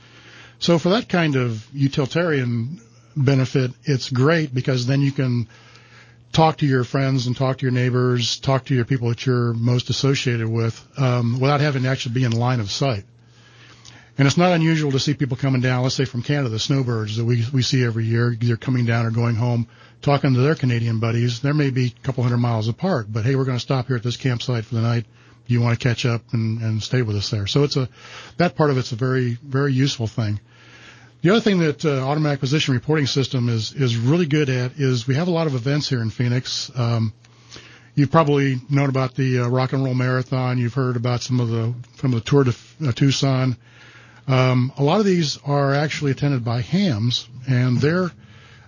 [0.60, 2.80] So for that kind of utilitarian
[3.16, 5.48] benefit, it's great because then you can
[6.32, 9.54] talk to your friends and talk to your neighbors, talk to your people that you're
[9.54, 13.04] most associated with, um, without having to actually be in line of sight.
[14.18, 17.16] And it's not unusual to see people coming down, let's say from Canada, the snowbirds
[17.16, 19.68] that we, we see every year, either coming down or going home,
[20.02, 21.40] talking to their Canadian buddies.
[21.40, 23.96] There may be a couple hundred miles apart, but hey, we're going to stop here
[23.96, 25.06] at this campsite for the night.
[25.48, 27.48] You want to catch up and, and stay with us there?
[27.48, 27.88] So it's a,
[28.38, 30.42] that part of it's a very, very useful thing.
[31.22, 35.06] The other thing that uh, automatic position reporting system is is really good at is
[35.06, 36.72] we have a lot of events here in Phoenix.
[36.74, 37.12] Um,
[37.94, 40.58] you've probably known about the uh, Rock and Roll Marathon.
[40.58, 42.54] You've heard about some of the from the Tour de
[42.88, 43.58] uh, Tucson.
[44.30, 48.12] Um, a lot of these are actually attended by hams, and their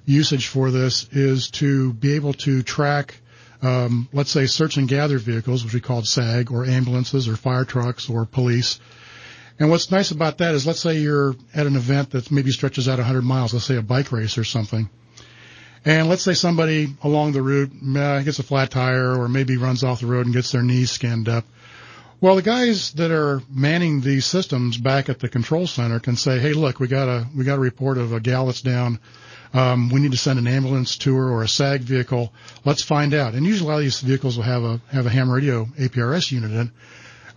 [0.06, 3.16] usage for this is to be able to track,
[3.62, 7.64] um, let's say, search and gather vehicles, which we call SAG, or ambulances, or fire
[7.64, 8.82] trucks, or police.
[9.62, 12.90] And what's nice about that is, let's say you're at an event that maybe stretches
[12.90, 14.90] out 100 miles, let's say a bike race or something.
[15.86, 19.84] And let's say somebody along the route uh, gets a flat tire or maybe runs
[19.84, 21.46] off the road and gets their knees skinned up.
[22.20, 26.40] Well, the guys that are manning these systems back at the control center can say,
[26.40, 28.98] "Hey, look, we got a we got a report of a gal that's down.
[29.54, 32.34] Um, we need to send an ambulance to her or a SAG vehicle.
[32.66, 35.12] Let's find out." And usually, a lot of these vehicles will have a have a
[35.12, 36.72] ham radio APRS unit in.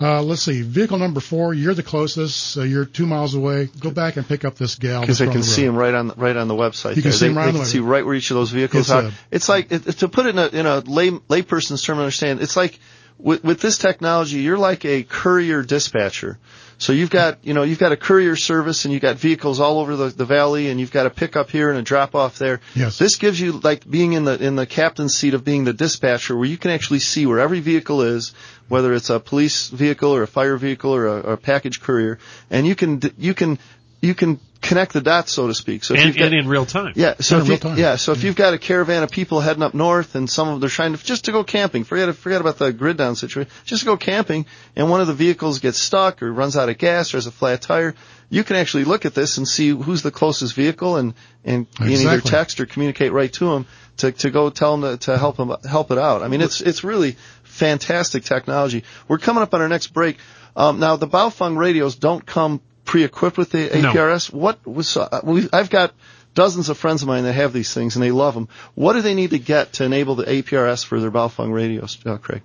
[0.01, 1.55] Uh, let's see, vehicle number four.
[1.55, 2.59] You're the closest.
[2.59, 3.68] Uh, you're two miles away.
[3.80, 5.01] Go back and pick up this gal.
[5.01, 6.97] Because they can the see them right on the, right on the website.
[6.97, 7.12] You can there.
[7.12, 8.82] see they, them right they on can web- see right where each of those vehicles
[8.82, 9.03] It's are.
[9.05, 12.40] a- it's like it, to put it in a, in a lay layperson's term, understand.
[12.40, 12.78] It's like
[13.18, 16.38] with, with this technology, you're like a courier dispatcher.
[16.76, 19.78] So you've got, you know, you've got a courier service and you've got vehicles all
[19.78, 22.61] over the, the valley and you've got a pickup here and a drop off there.
[22.74, 22.99] Yes.
[22.99, 26.36] This gives you like being in the, in the captain's seat of being the dispatcher
[26.36, 28.34] where you can actually see where every vehicle is,
[28.69, 32.19] whether it's a police vehicle or a fire vehicle or a, or a package courier,
[32.51, 33.59] and you can, you can,
[34.01, 35.85] you can connect the dots, so to speak.
[35.85, 36.95] So if and, you've got- and in real time.
[36.97, 37.79] yeah, so Yeah, if you, time.
[37.79, 40.55] yeah, so if you've got a caravan of people heading up north and some of
[40.55, 43.51] them they're trying to just to go camping, forget forget about the grid down situation,
[43.67, 46.79] just to go camping, and one of the vehicles gets stuck or runs out of
[46.79, 47.95] gas or has a flat tire,
[48.31, 51.12] you can actually look at this and see who's the closest vehicle and
[51.45, 53.67] and you can either text or communicate right to them
[53.99, 56.23] to to go tell them to, to help them help it out.
[56.23, 57.17] I mean, it's it's really
[57.55, 58.85] fantastic technology.
[59.09, 60.19] We're coming up on our next break.
[60.57, 63.93] Um, now the Baofeng radios don't come pre-equipped with the No.
[63.93, 64.33] APRS.
[64.33, 65.93] What was uh, we, I've got
[66.35, 68.49] dozens of friends of mine that have these things and they love them.
[68.75, 72.19] What do they need to get to enable the APRS for their Baofeng radios, uh,
[72.19, 72.43] Craig?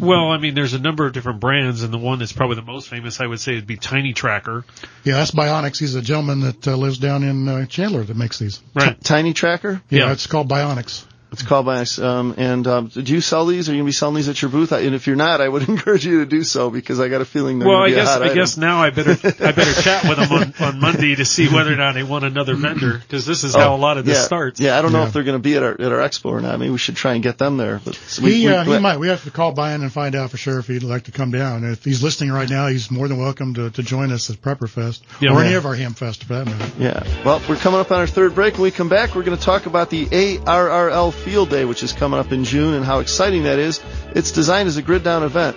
[0.00, 2.62] Well, I mean, there's a number of different brands, and the one that's probably the
[2.62, 4.64] most famous, I would say, would be Tiny Tracker.
[5.04, 5.78] Yeah, that's Byonics.
[5.78, 8.62] He's a gentleman that uh, lives down in uh, Chandler that makes these.
[8.74, 8.98] Right.
[9.04, 9.82] Tiny Tracker.
[9.90, 10.12] Yeah, Yeah.
[10.12, 11.04] it's called Byonics.
[11.32, 11.98] It's called by us.
[11.98, 13.68] Um, and um, do you sell these?
[13.68, 14.72] Are you gonna be selling these at your booth?
[14.72, 17.20] I, and if you're not, I would encourage you to do so because I got
[17.22, 18.36] a feeling they're Well, gonna I be a guess hot I item.
[18.36, 21.72] guess now I better I better chat with them on, on Monday to see whether
[21.72, 24.20] or not they want another vendor because this is how a lot of this Oh,
[24.20, 24.60] yeah, starts.
[24.60, 26.40] Yeah, I don't know if they're going to be at our at our expo or
[26.42, 26.52] not.
[26.54, 27.80] I mean, we should try and get them there.
[27.84, 28.98] But we, he we- uh, we- he might.
[28.98, 31.30] We have to call Brian and find out for sure if he'd like to come
[31.30, 31.64] down.
[31.64, 35.00] If he's listening right now, he's more than welcome to, to join us at Prepperfest
[35.20, 35.32] Yeah.
[35.32, 35.56] or any Yeah.
[35.56, 36.72] of our ham fest for that matter.
[36.78, 37.22] Yeah.
[37.24, 38.54] Well, we're coming up on our third break.
[38.54, 41.92] When we come back, we're going to talk about the ARRL Field Day, which is
[41.92, 43.80] coming up in June, and how exciting that is.
[44.14, 45.56] It's designed as a grid down event.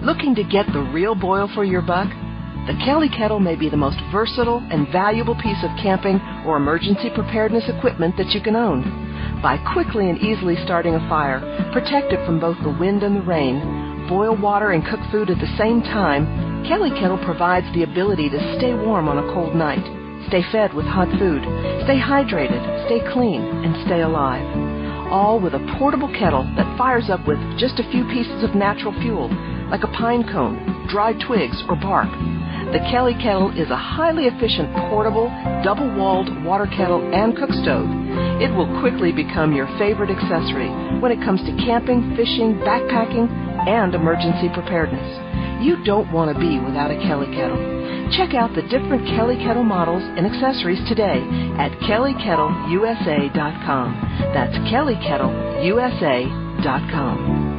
[0.00, 2.08] Looking to get the real boil for your buck?
[2.64, 7.10] The Kelly Kettle may be the most versatile and valuable piece of camping or emergency
[7.14, 8.80] preparedness equipment that you can own.
[9.42, 11.44] By quickly and easily starting a fire,
[11.76, 15.36] protect it from both the wind and the rain, boil water and cook food at
[15.36, 19.84] the same time, Kelly Kettle provides the ability to stay warm on a cold night,
[20.32, 21.44] stay fed with hot food,
[21.84, 24.48] stay hydrated, stay clean, and stay alive.
[25.12, 28.96] All with a portable kettle that fires up with just a few pieces of natural
[29.04, 29.28] fuel,
[29.70, 32.10] like a pine cone, dried twigs, or bark.
[32.72, 35.30] The Kelly Kettle is a highly efficient portable,
[35.64, 37.88] double-walled water kettle and cook stove.
[38.38, 43.28] It will quickly become your favorite accessory when it comes to camping, fishing, backpacking,
[43.66, 45.18] and emergency preparedness.
[45.64, 47.58] You don't want to be without a Kelly Kettle.
[48.16, 51.22] Check out the different Kelly Kettle models and accessories today
[51.58, 54.00] at kellykettleusa.com.
[54.34, 57.49] That's kellykettleusa.com.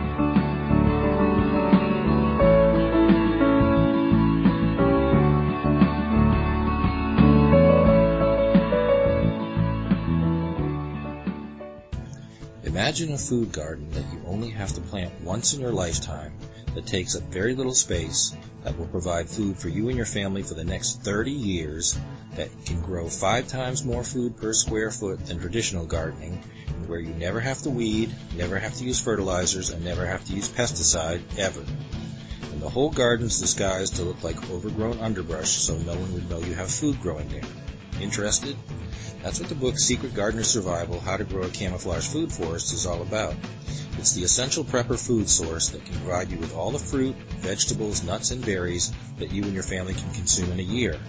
[12.92, 16.34] Imagine a food garden that you only have to plant once in your lifetime
[16.76, 18.36] that takes up very little space,
[18.66, 21.98] that will provide food for you and your family for the next 30 years,
[22.36, 27.00] that can grow five times more food per square foot than traditional gardening, and where
[27.00, 30.50] you never have to weed, never have to use fertilizers, and never have to use
[30.50, 31.64] pesticide ever.
[32.52, 36.40] And the whole garden's disguised to look like overgrown underbrush so no one would know
[36.40, 37.50] you have food growing there.
[38.00, 38.56] Interested?
[39.24, 42.74] That's what the book Secret Garden of Survival How to Grow a Camouflage Food Forest
[42.74, 43.36] is all about.
[44.02, 48.02] It's the essential prepper food source that can provide you with all the fruit, vegetables,
[48.02, 51.00] nuts, and berries that you and your family can consume in a year.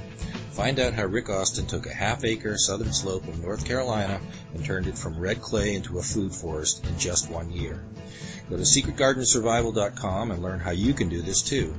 [0.51, 4.21] Find out how Rick Austin took a half acre southern slope of North Carolina
[4.53, 7.83] and turned it from red clay into a food forest in just one year.
[8.51, 11.75] Go to secretgardensurvival.com and learn how you can do this too.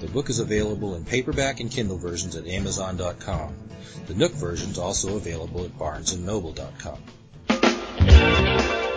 [0.00, 3.54] The book is available in paperback and Kindle versions at amazon.com.
[4.08, 6.98] The Nook version is also available at barnesandnoble.com.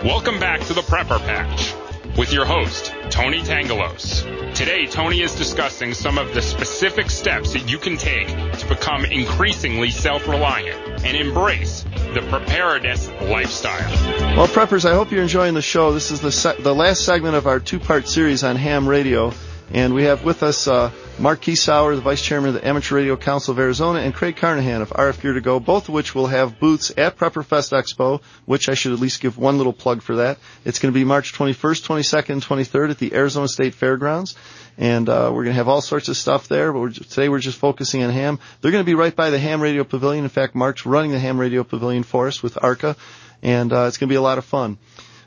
[0.04, 1.74] Welcome back to the Prepper Patch
[2.16, 4.54] with your host, Tony Tangalos.
[4.54, 9.04] Today, Tony is discussing some of the specific steps that you can take to become
[9.04, 11.84] increasingly self-reliant and embrace
[12.14, 13.90] the preparedness lifestyle.
[14.38, 15.92] Well, preppers, I hope you're enjoying the show.
[15.92, 19.34] This is the se- the last segment of our two-part series on ham radio,
[19.72, 23.16] and we have with us uh, Mark Kiesauer, the Vice Chairman of the Amateur Radio
[23.16, 26.26] Council of Arizona, and Craig Carnahan of RF Gear to Go, both of which will
[26.26, 30.16] have booths at Prepperfest Expo, which I should at least give one little plug for
[30.16, 30.38] that.
[30.64, 34.36] It's going to be March 21st, 22nd, 23rd at the Arizona State Fairgrounds
[34.80, 36.72] and uh, we're going to have all sorts of stuff there.
[36.72, 38.38] But we're, today we're just focusing on ham.
[38.60, 40.24] They're going to be right by the Ham Radio Pavilion.
[40.24, 42.96] In fact, Mark's running the Ham Radio Pavilion for us with ARCA,
[43.42, 44.78] and uh, it's going to be a lot of fun.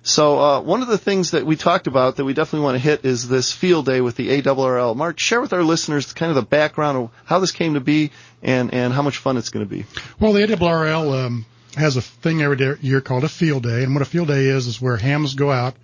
[0.04, 2.84] So uh, one of the things that we talked about that we definitely want to
[2.84, 4.95] hit is this field day with the ARRL.
[4.95, 8.12] Mark, share with our listeners kind of the background of how this came to be
[8.41, 9.86] and, and how much fun it's going to be.
[10.20, 11.45] Well, the ARRL um,
[11.76, 14.68] has a thing every year called a field day, and what a field day is
[14.68, 15.76] is where hams go out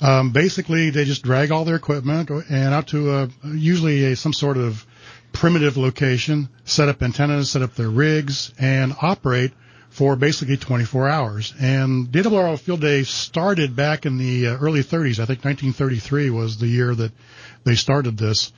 [0.00, 4.32] um, basically, they just drag all their equipment and out to a, usually a, some
[4.32, 4.86] sort of
[5.32, 9.52] primitive location, set up antennas, set up their rigs, and operate
[10.00, 11.52] for basically 24 hours.
[11.60, 15.18] And ARRL Field Day started back in the uh, early 30s.
[15.18, 17.12] I think 1933 was the year that
[17.64, 18.50] they started this.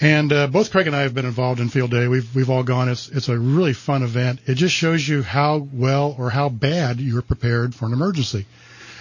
[0.00, 2.06] And uh, both Craig and I have been involved in Field Day.
[2.06, 2.88] We've we've all gone.
[2.88, 4.38] It's it's a really fun event.
[4.46, 8.46] It just shows you how well or how bad you're prepared for an emergency.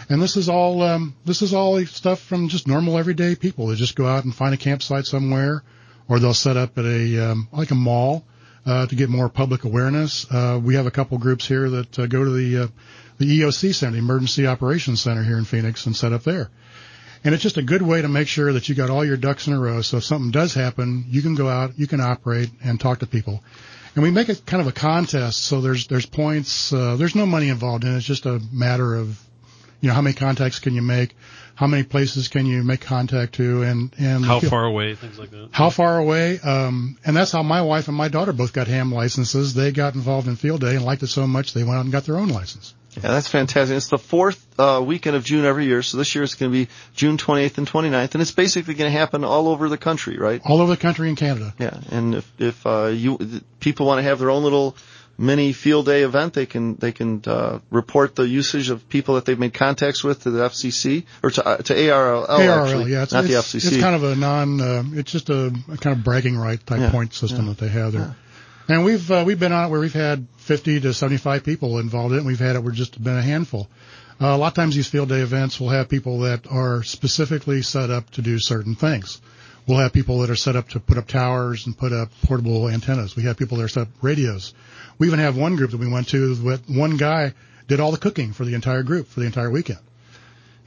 [0.10, 3.68] And this is all um, this is all stuff from just normal everyday people.
[3.68, 5.62] They just go out and find a campsite somewhere,
[6.10, 8.26] or they'll set up at a um, like a mall
[8.68, 10.26] to get more public awareness.
[10.30, 12.68] Uh, we have a couple groups here that uh, go to the uh,
[13.18, 16.50] the EOC Center, the Emergency Operations Center here in Phoenix, and set up there.
[17.24, 19.48] And it's just a good way to make sure that you got all your ducks
[19.48, 19.82] in a row.
[19.82, 23.08] So if something does happen, you can go out, you can operate, and talk to
[23.08, 23.44] people.
[23.96, 25.44] And we make it kind of a contest.
[25.44, 26.72] So there's there's points.
[26.72, 27.98] Uh, there's no money involved in it.
[27.98, 29.20] It's just a matter of
[29.82, 31.16] you know, how many contacts can you make?
[31.56, 33.64] How many places can you make contact to?
[33.64, 35.50] And, and how far away, things like that.
[35.52, 36.40] How far away?
[36.40, 39.54] Um, and that's how my wife and my daughter both got ham licenses.
[39.54, 41.92] They got involved in field day and liked it so much they went out and
[41.92, 42.76] got their own license.
[42.98, 43.78] Yeah, that's fantastic.
[43.78, 46.66] It's the fourth uh, weekend of June every year, so this year it's going to
[46.66, 50.18] be June 28th and 29th, and it's basically going to happen all over the country,
[50.18, 50.42] right?
[50.44, 51.54] All over the country in Canada.
[51.60, 53.20] Yeah, and if if uh, you
[53.60, 54.76] people want to have their own little
[55.18, 56.34] mini field day event.
[56.34, 60.24] They can they can uh, report the usage of people that they've made contacts with
[60.24, 62.28] to the FCC or to uh, to ARRL.
[62.28, 63.74] ARRL, actually, yeah, it's, not it's, the FCC.
[63.74, 64.62] It's kind of a non.
[64.62, 67.58] Uh, it's just a, a, kind of bragging right type yeah, point system yeah, that
[67.58, 68.02] they have there.
[68.02, 68.14] Yeah.
[68.76, 72.12] And we've uh, we've been on it where we've had 50 to 75 people involved
[72.12, 72.20] in it.
[72.20, 73.70] And we've had it where just been a handful.
[74.20, 77.62] Uh, a lot of times these field day events will have people that are specifically
[77.62, 79.22] set up to do certain things.
[79.68, 82.70] We'll have people that are set up to put up towers and put up portable
[82.70, 83.18] antennas.
[83.18, 84.54] We have people that are set up radios.
[84.98, 87.34] We even have one group that we went to that one guy
[87.68, 89.80] did all the cooking for the entire group for the entire weekend.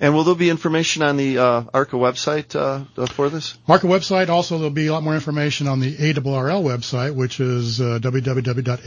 [0.00, 3.56] And will there be information on the uh, ARCA website uh, for this?
[3.68, 4.28] ARCA website.
[4.30, 8.82] Also, there'll be a lot more information on the ARRL website, which is uh, www.arrl.org.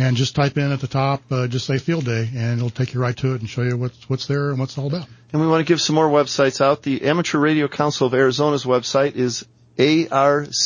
[0.00, 2.94] And just type in at the top, uh, just say field day, and it'll take
[2.94, 5.08] you right to it and show you what's what's there and what's all about.
[5.32, 6.82] And we want to give some more websites out.
[6.82, 9.46] The Amateur Radio Council of Arizona's website is
[9.78, 10.60] arca-az.org.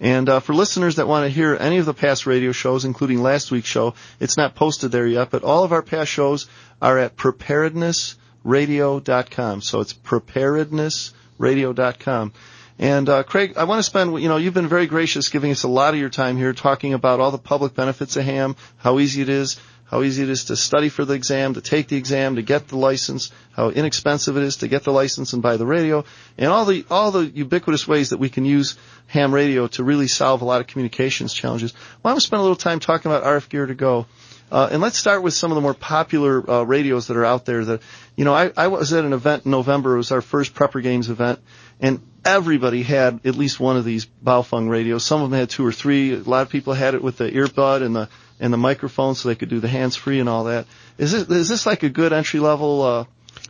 [0.00, 3.22] And uh, for listeners that want to hear any of the past radio shows, including
[3.22, 6.48] last week's show, it's not posted there yet, but all of our past shows
[6.82, 9.62] are at preparednessradio.com.
[9.62, 12.32] So it's preparednessradio.com.
[12.78, 15.62] And uh, Craig, I want to spend, you know, you've been very gracious giving us
[15.62, 18.98] a lot of your time here talking about all the public benefits of ham, how
[18.98, 19.60] easy it is,
[19.92, 22.66] how easy it is to study for the exam, to take the exam, to get
[22.66, 26.02] the license, how inexpensive it is to get the license and buy the radio,
[26.38, 28.78] and all the all the ubiquitous ways that we can use
[29.08, 31.74] ham radio to really solve a lot of communications challenges.
[32.02, 34.06] Well, I want to spend a little time talking about RF Gear to Go.
[34.50, 37.44] Uh, and let's start with some of the more popular uh, radios that are out
[37.44, 37.62] there.
[37.62, 37.82] That
[38.16, 39.92] you know, I, I was at an event in November.
[39.94, 41.38] It was our first Prepper Games event,
[41.80, 45.04] and everybody had at least one of these Baofeng radios.
[45.04, 46.14] Some of them had two or three.
[46.14, 48.08] A lot of people had it with the earbud and the
[48.42, 50.66] and the microphone, so they could do the hands free and all that.
[50.98, 53.04] Is this is this like a good entry level uh,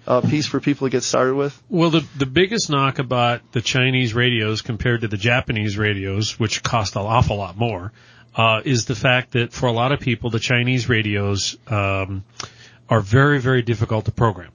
[0.07, 1.61] uh, piece for people to get started with?
[1.70, 6.62] Well, the the biggest knock about the Chinese radios compared to the Japanese radios, which
[6.62, 7.90] cost an awful lot more,
[8.36, 12.22] uh, is the fact that for a lot of people, the Chinese radios um,
[12.88, 14.53] are very, very difficult to program.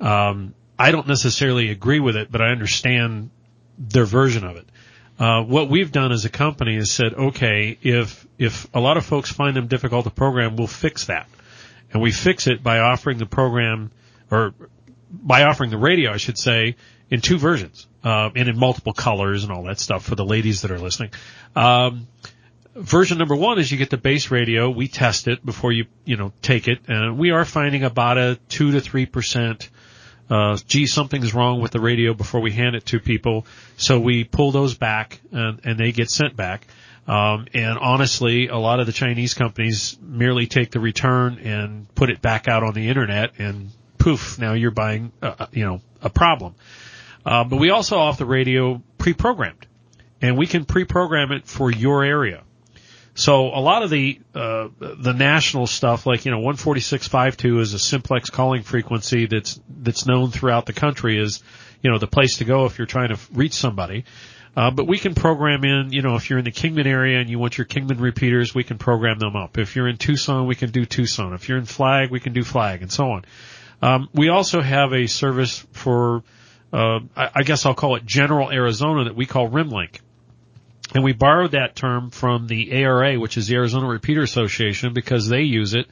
[0.00, 3.30] Um, I don't necessarily agree with it, but I understand
[3.78, 4.68] their version of it.
[5.18, 9.04] Uh, what we've done as a company is said, okay, if if a lot of
[9.04, 11.26] folks find them difficult to program, we'll fix that,
[11.92, 13.90] and we fix it by offering the program
[14.30, 14.54] or
[15.10, 16.76] by offering the radio, I should say,
[17.10, 20.62] in two versions uh, and in multiple colors and all that stuff for the ladies
[20.62, 21.10] that are listening.
[21.54, 22.08] Um,
[22.74, 24.68] version number one is you get the base radio.
[24.68, 28.38] We test it before you you know take it, and we are finding about a
[28.48, 29.70] two to three percent
[30.28, 33.46] uh, gee, something's wrong with the radio before we hand it to people.
[33.76, 36.66] So we pull those back and, and they get sent back.
[37.06, 42.10] Um, and honestly, a lot of the Chinese companies merely take the return and put
[42.10, 46.10] it back out on the internet and poof, now you're buying, uh, you know, a
[46.10, 46.54] problem.
[47.24, 49.66] Uh, but we also offer the radio pre-programmed
[50.20, 52.42] and we can pre-program it for your area.
[53.16, 57.78] So a lot of the uh, the national stuff, like you know, 146.52 is a
[57.78, 61.42] simplex calling frequency that's that's known throughout the country as
[61.82, 64.04] you know the place to go if you're trying to reach somebody.
[64.54, 67.28] Uh, but we can program in, you know, if you're in the Kingman area and
[67.28, 69.58] you want your Kingman repeaters, we can program them up.
[69.58, 71.34] If you're in Tucson, we can do Tucson.
[71.34, 73.24] If you're in Flag, we can do Flag, and so on.
[73.82, 76.22] Um, we also have a service for,
[76.72, 80.00] uh, I, I guess I'll call it General Arizona that we call RimLink.
[80.96, 85.28] And we borrowed that term from the ARA, which is the Arizona Repeater Association, because
[85.28, 85.88] they use it.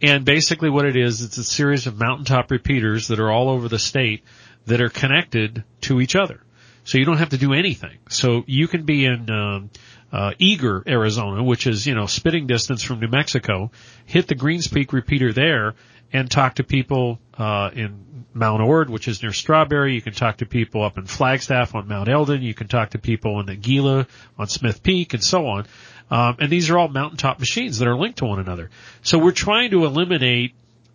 [0.00, 3.68] And basically what it is, it's a series of mountaintop repeaters that are all over
[3.68, 4.24] the state
[4.64, 6.40] that are connected to each other.
[6.84, 7.98] So you don't have to do anything.
[8.08, 9.68] So you can be in, um,
[10.10, 13.70] uh, Eagar, Arizona, which is, you know, spitting distance from New Mexico,
[14.06, 15.74] hit the Greens Peak repeater there
[16.12, 19.94] and talk to people, uh, in Mount Ord, which is near Strawberry.
[19.94, 22.42] You can talk to people up in Flagstaff on Mount Elden.
[22.42, 24.06] You can talk to people in the Gila
[24.38, 25.66] on Smith Peak and so on.
[26.10, 28.70] Um, and these are all mountaintop machines that are linked to one another.
[29.02, 30.54] So we're trying to eliminate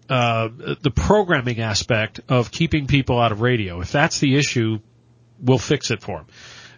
[0.10, 0.50] uh,
[0.82, 3.82] the programming aspect of keeping people out of radio.
[3.82, 4.80] If that's the issue,
[5.40, 6.28] we'll fix it for them.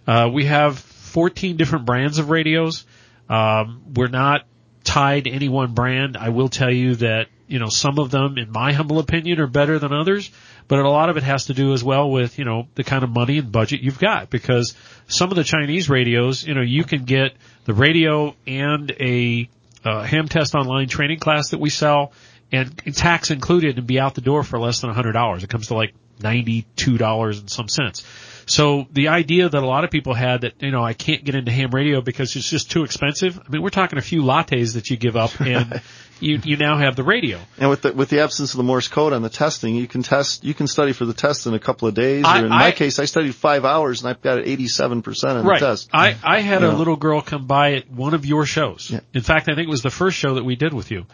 [0.07, 2.85] Uh, we have 14 different brands of radios.
[3.29, 4.45] Um, we're not
[4.83, 6.17] tied to any one brand.
[6.17, 9.47] I will tell you that you know some of them, in my humble opinion, are
[9.47, 10.31] better than others.
[10.67, 13.03] But a lot of it has to do as well with you know the kind
[13.03, 14.75] of money and budget you've got because
[15.07, 17.33] some of the Chinese radios, you know, you can get
[17.65, 19.49] the radio and a
[19.83, 22.11] uh, ham test online training class that we sell
[22.51, 25.43] and tax included and be out the door for less than a hundred dollars.
[25.43, 28.05] It comes to like ninety-two dollars in some sense.
[28.47, 31.33] So the idea that a lot of people had that, you know, I can't get
[31.33, 33.39] into ham radio because it's just too expensive.
[33.39, 35.81] I mean, we're talking a few lattes that you give up and
[36.19, 37.39] you, you now have the radio.
[37.57, 40.01] And with the, with the absence of the Morse code on the testing, you can
[40.03, 42.23] test, you can study for the test in a couple of days.
[42.25, 45.25] I- or in I- my case, I studied five hours and I've got it 87%
[45.39, 45.59] on right.
[45.59, 45.89] the test.
[45.93, 46.77] I, I had You a know.
[46.77, 48.93] little girl come by at one of your shows.
[49.13, 51.05] In fact, I think it was the first show that we did with you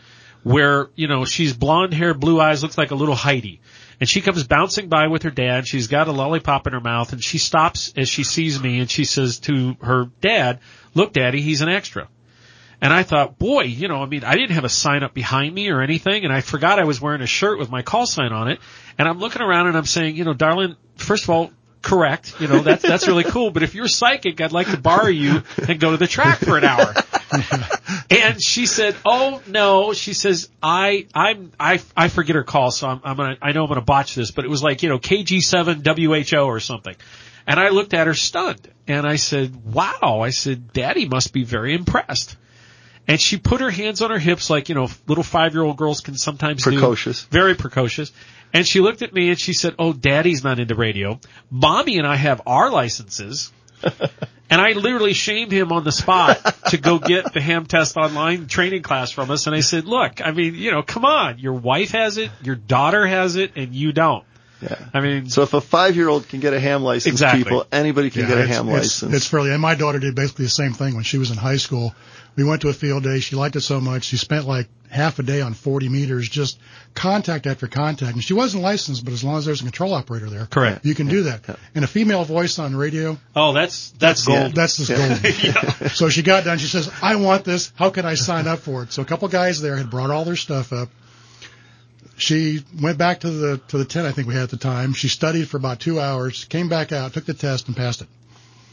[0.44, 3.62] where, you know, she's blonde hair, blue eyes, looks like a little Heidi.
[4.00, 5.68] And she comes bouncing by with her dad.
[5.68, 8.90] She's got a lollipop in her mouth and she stops as she sees me and
[8.90, 10.60] she says to her dad,
[10.96, 12.08] look daddy, he's an extra.
[12.82, 15.54] And I thought, boy, you know, I mean, I didn't have a sign up behind
[15.54, 18.34] me or anything, and I forgot I was wearing a shirt with my call sign
[18.34, 18.60] on it.
[18.98, 21.52] And I'm looking around and I'm saying, you know, darling, first of all,
[21.84, 23.52] correct, you know, that's that's really cool.
[23.52, 26.58] But if you're psychic, I'd like to borrow you and go to the track for
[26.58, 26.94] an hour.
[28.10, 32.88] and she said, "Oh no," she says, "I I'm I I forget her call, so
[32.88, 35.00] I'm I'm gonna I know I'm gonna botch this, but it was like you know
[35.00, 36.96] KG7 WHO or something."
[37.48, 41.44] And I looked at her stunned, and I said, "Wow!" I said, "Daddy must be
[41.44, 42.36] very impressed."
[43.08, 45.78] And she put her hands on her hips like, you know, little five year old
[45.78, 47.24] girls can sometimes Precocious.
[47.24, 47.28] do.
[47.32, 48.12] Very precocious.
[48.54, 51.20] And she looked at me and she said, Oh, daddy's not into radio.
[51.50, 53.52] Mommy and I have our licenses.
[54.50, 56.38] and I literally shamed him on the spot
[56.70, 59.48] to go get the ham test online training class from us.
[59.48, 61.40] And I said, look, I mean, you know, come on.
[61.40, 64.24] Your wife has it, your daughter has it, and you don't.
[64.62, 64.76] Yeah.
[64.94, 67.44] I mean, So if a five year old can get a ham license, Exactly.
[67.44, 69.14] people, anybody can Yeah, get a ham it's- license.
[69.16, 71.58] It's fairly, and my daughter did basically the same thing when she was in high
[71.58, 71.96] school.
[72.36, 73.20] We went to a field day.
[73.20, 74.04] She liked it so much.
[74.06, 76.60] She spent like half a day on 40 meters, just
[76.94, 78.14] contact after contact.
[78.14, 80.86] And she wasn't licensed, but as long as there's a control operator there, Correct.
[80.86, 81.42] you can do that.
[81.76, 84.54] And a female voice on radio, oh, that's, that's gold.
[84.56, 85.92] that's just gold.
[85.94, 86.58] So she got done.
[86.58, 87.72] She says, I want this.
[87.76, 88.94] How can I sign up for it?
[88.94, 90.90] So a couple guys there had brought all their stuff up.
[92.22, 94.94] She went back to the, to the tent I think we had at the time.
[94.94, 98.08] She studied for about two hours, came back out, took the test and passed it.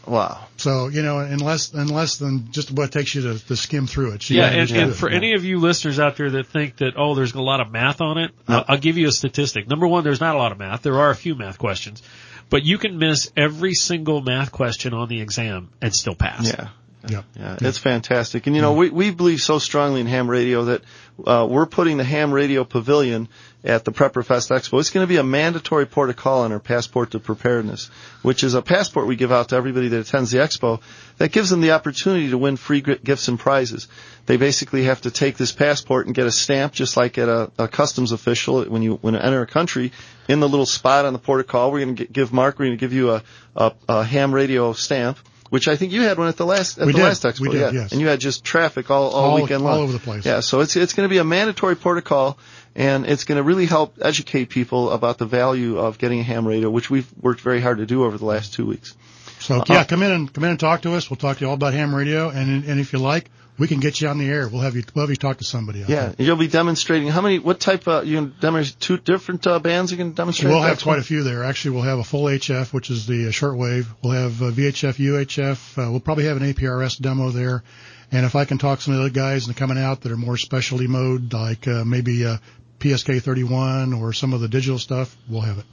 [0.07, 0.47] Wow.
[0.57, 3.57] So you know, in less in less than just what it takes you to, to
[3.57, 4.31] skim through it.
[4.31, 7.35] Yeah, and, and for any of you listeners out there that think that oh, there's
[7.35, 8.57] a lot of math on it, No.
[8.57, 9.69] I'll, I'll give you a statistic.
[9.69, 10.83] Number one, there's not a lot of math.
[10.83, 12.03] There are a few math questions,
[12.49, 16.49] but you can miss every single math question on the exam and still pass.
[16.49, 16.69] Yeah.
[17.07, 17.25] Yep.
[17.39, 18.47] Yeah, it's fantastic.
[18.47, 20.83] And you know, we, we believe so strongly in ham radio that,
[21.25, 23.29] uh, we're putting the ham radio pavilion
[23.65, 24.79] at the Prepper Fest Expo.
[24.79, 27.91] It's going to be a mandatory port of call on our passport to preparedness,
[28.23, 30.81] which is a passport we give out to everybody that attends the expo
[31.19, 33.89] that gives them the opportunity to win free gifts and prizes.
[34.27, 37.51] They basically have to take this passport and get a stamp just like at a,
[37.59, 39.93] a customs official when you, when you enter a country
[40.29, 41.73] in the little spot on the port of call.
[41.73, 43.23] We're going to give Mark, we're going to give you a,
[43.57, 45.19] a, a ham radio stamp.
[45.51, 47.05] Which I think you had one at the last at We the did.
[47.05, 47.71] last expo, We did, yeah.
[47.83, 47.93] yes.
[47.93, 50.27] And you had just traffic all, all, All- weekend all over the place.
[50.27, 52.39] Yeah, so it's it's going to be a mandatory protocol,
[52.77, 56.47] and it's going to really help educate people about the value of getting a ham
[56.47, 58.95] radio, which we've worked very hard to do over the last two weeks.
[59.41, 61.09] So uh, yeah, uh, come in and come in and talk to us.
[61.09, 63.81] We'll talk to you all about ham radio, and and if you like, we can
[63.81, 64.49] get you on the air.
[64.49, 65.81] We'll have you we'll have you talk to somebody.
[65.81, 66.15] Yeah, there.
[66.19, 69.91] you'll be demonstrating how many, what type of, you can demonstrate two different uh, bands
[69.91, 70.53] you can demonstrate?
[70.53, 70.99] We'll have quite one?
[71.01, 71.45] a few there.
[71.45, 73.87] Actually, we'll have a full HF, which is the uh, shortwave.
[74.03, 75.87] We'll have uh, VHF, UHF.
[75.87, 77.63] Uh, we'll probably have an APRS demo there.
[78.11, 80.13] And if I can talk some of the other guys that are coming out that
[80.13, 82.39] are more specialty mode, like uh, maybe uh,
[82.79, 85.67] PSK 31 or some of the digital stuff, we'll have it.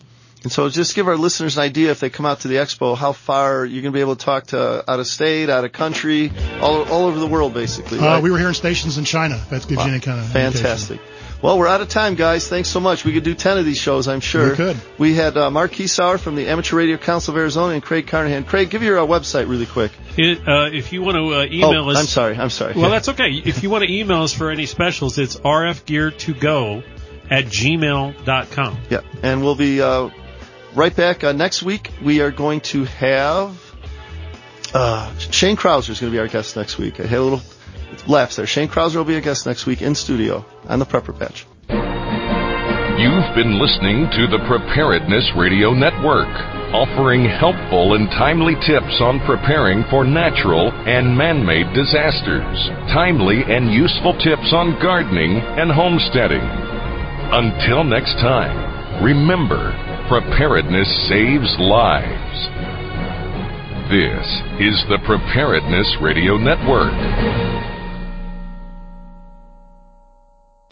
[0.46, 2.96] And so just give our listeners an idea if they come out to the expo,
[2.96, 5.72] how far you're going to be able to talk to out of state, out of
[5.72, 6.32] country,
[6.62, 7.98] all, all over the world basically.
[7.98, 8.24] Uh, right?
[8.24, 9.38] we were hearing stations in China.
[9.38, 9.86] If that gives Wow.
[9.86, 11.02] you any kind of Fantastic.
[11.42, 12.48] Well, we're out of time, guys.
[12.48, 13.04] Thanks so much.
[13.04, 14.52] We could do 10 of these shows, I'm sure.
[14.52, 14.78] We could.
[15.00, 18.44] We had uh, Mark Kiesauer from the Amateur Radio Council of Arizona and Craig Carnahan.
[18.44, 19.94] Craig, give your uh, website really quick.
[20.16, 22.38] It, uh, if you want to uh, email oh, us, I'm sorry.
[22.38, 22.74] I'm sorry.
[22.76, 23.32] Well, that's okay.
[23.32, 26.84] If you want to email us for any specials, it's rfgear2go
[27.32, 28.78] at gmail.com.
[28.92, 30.10] Yeah, and we'll be uh,
[30.76, 31.92] right back uh, next week.
[32.04, 33.58] We are going to have
[34.74, 37.00] uh, Shane Krauser is going to be our guest next week.
[37.00, 37.42] I had a little
[38.08, 38.46] lapse there.
[38.46, 41.46] Shane Krauser will be a guest next week in studio on the Prepper Patch.
[42.96, 46.32] You've been listening to the Preparedness Radio Network,
[46.72, 52.56] offering helpful and timely tips on preparing for natural and man-made disasters.
[52.96, 56.44] Timely and useful tips on gardening and homesteading.
[57.36, 59.76] Until next time, remember,
[60.08, 62.38] preparedness saves lives.
[63.90, 64.26] This
[64.62, 67.75] is the Preparedness Radio Network.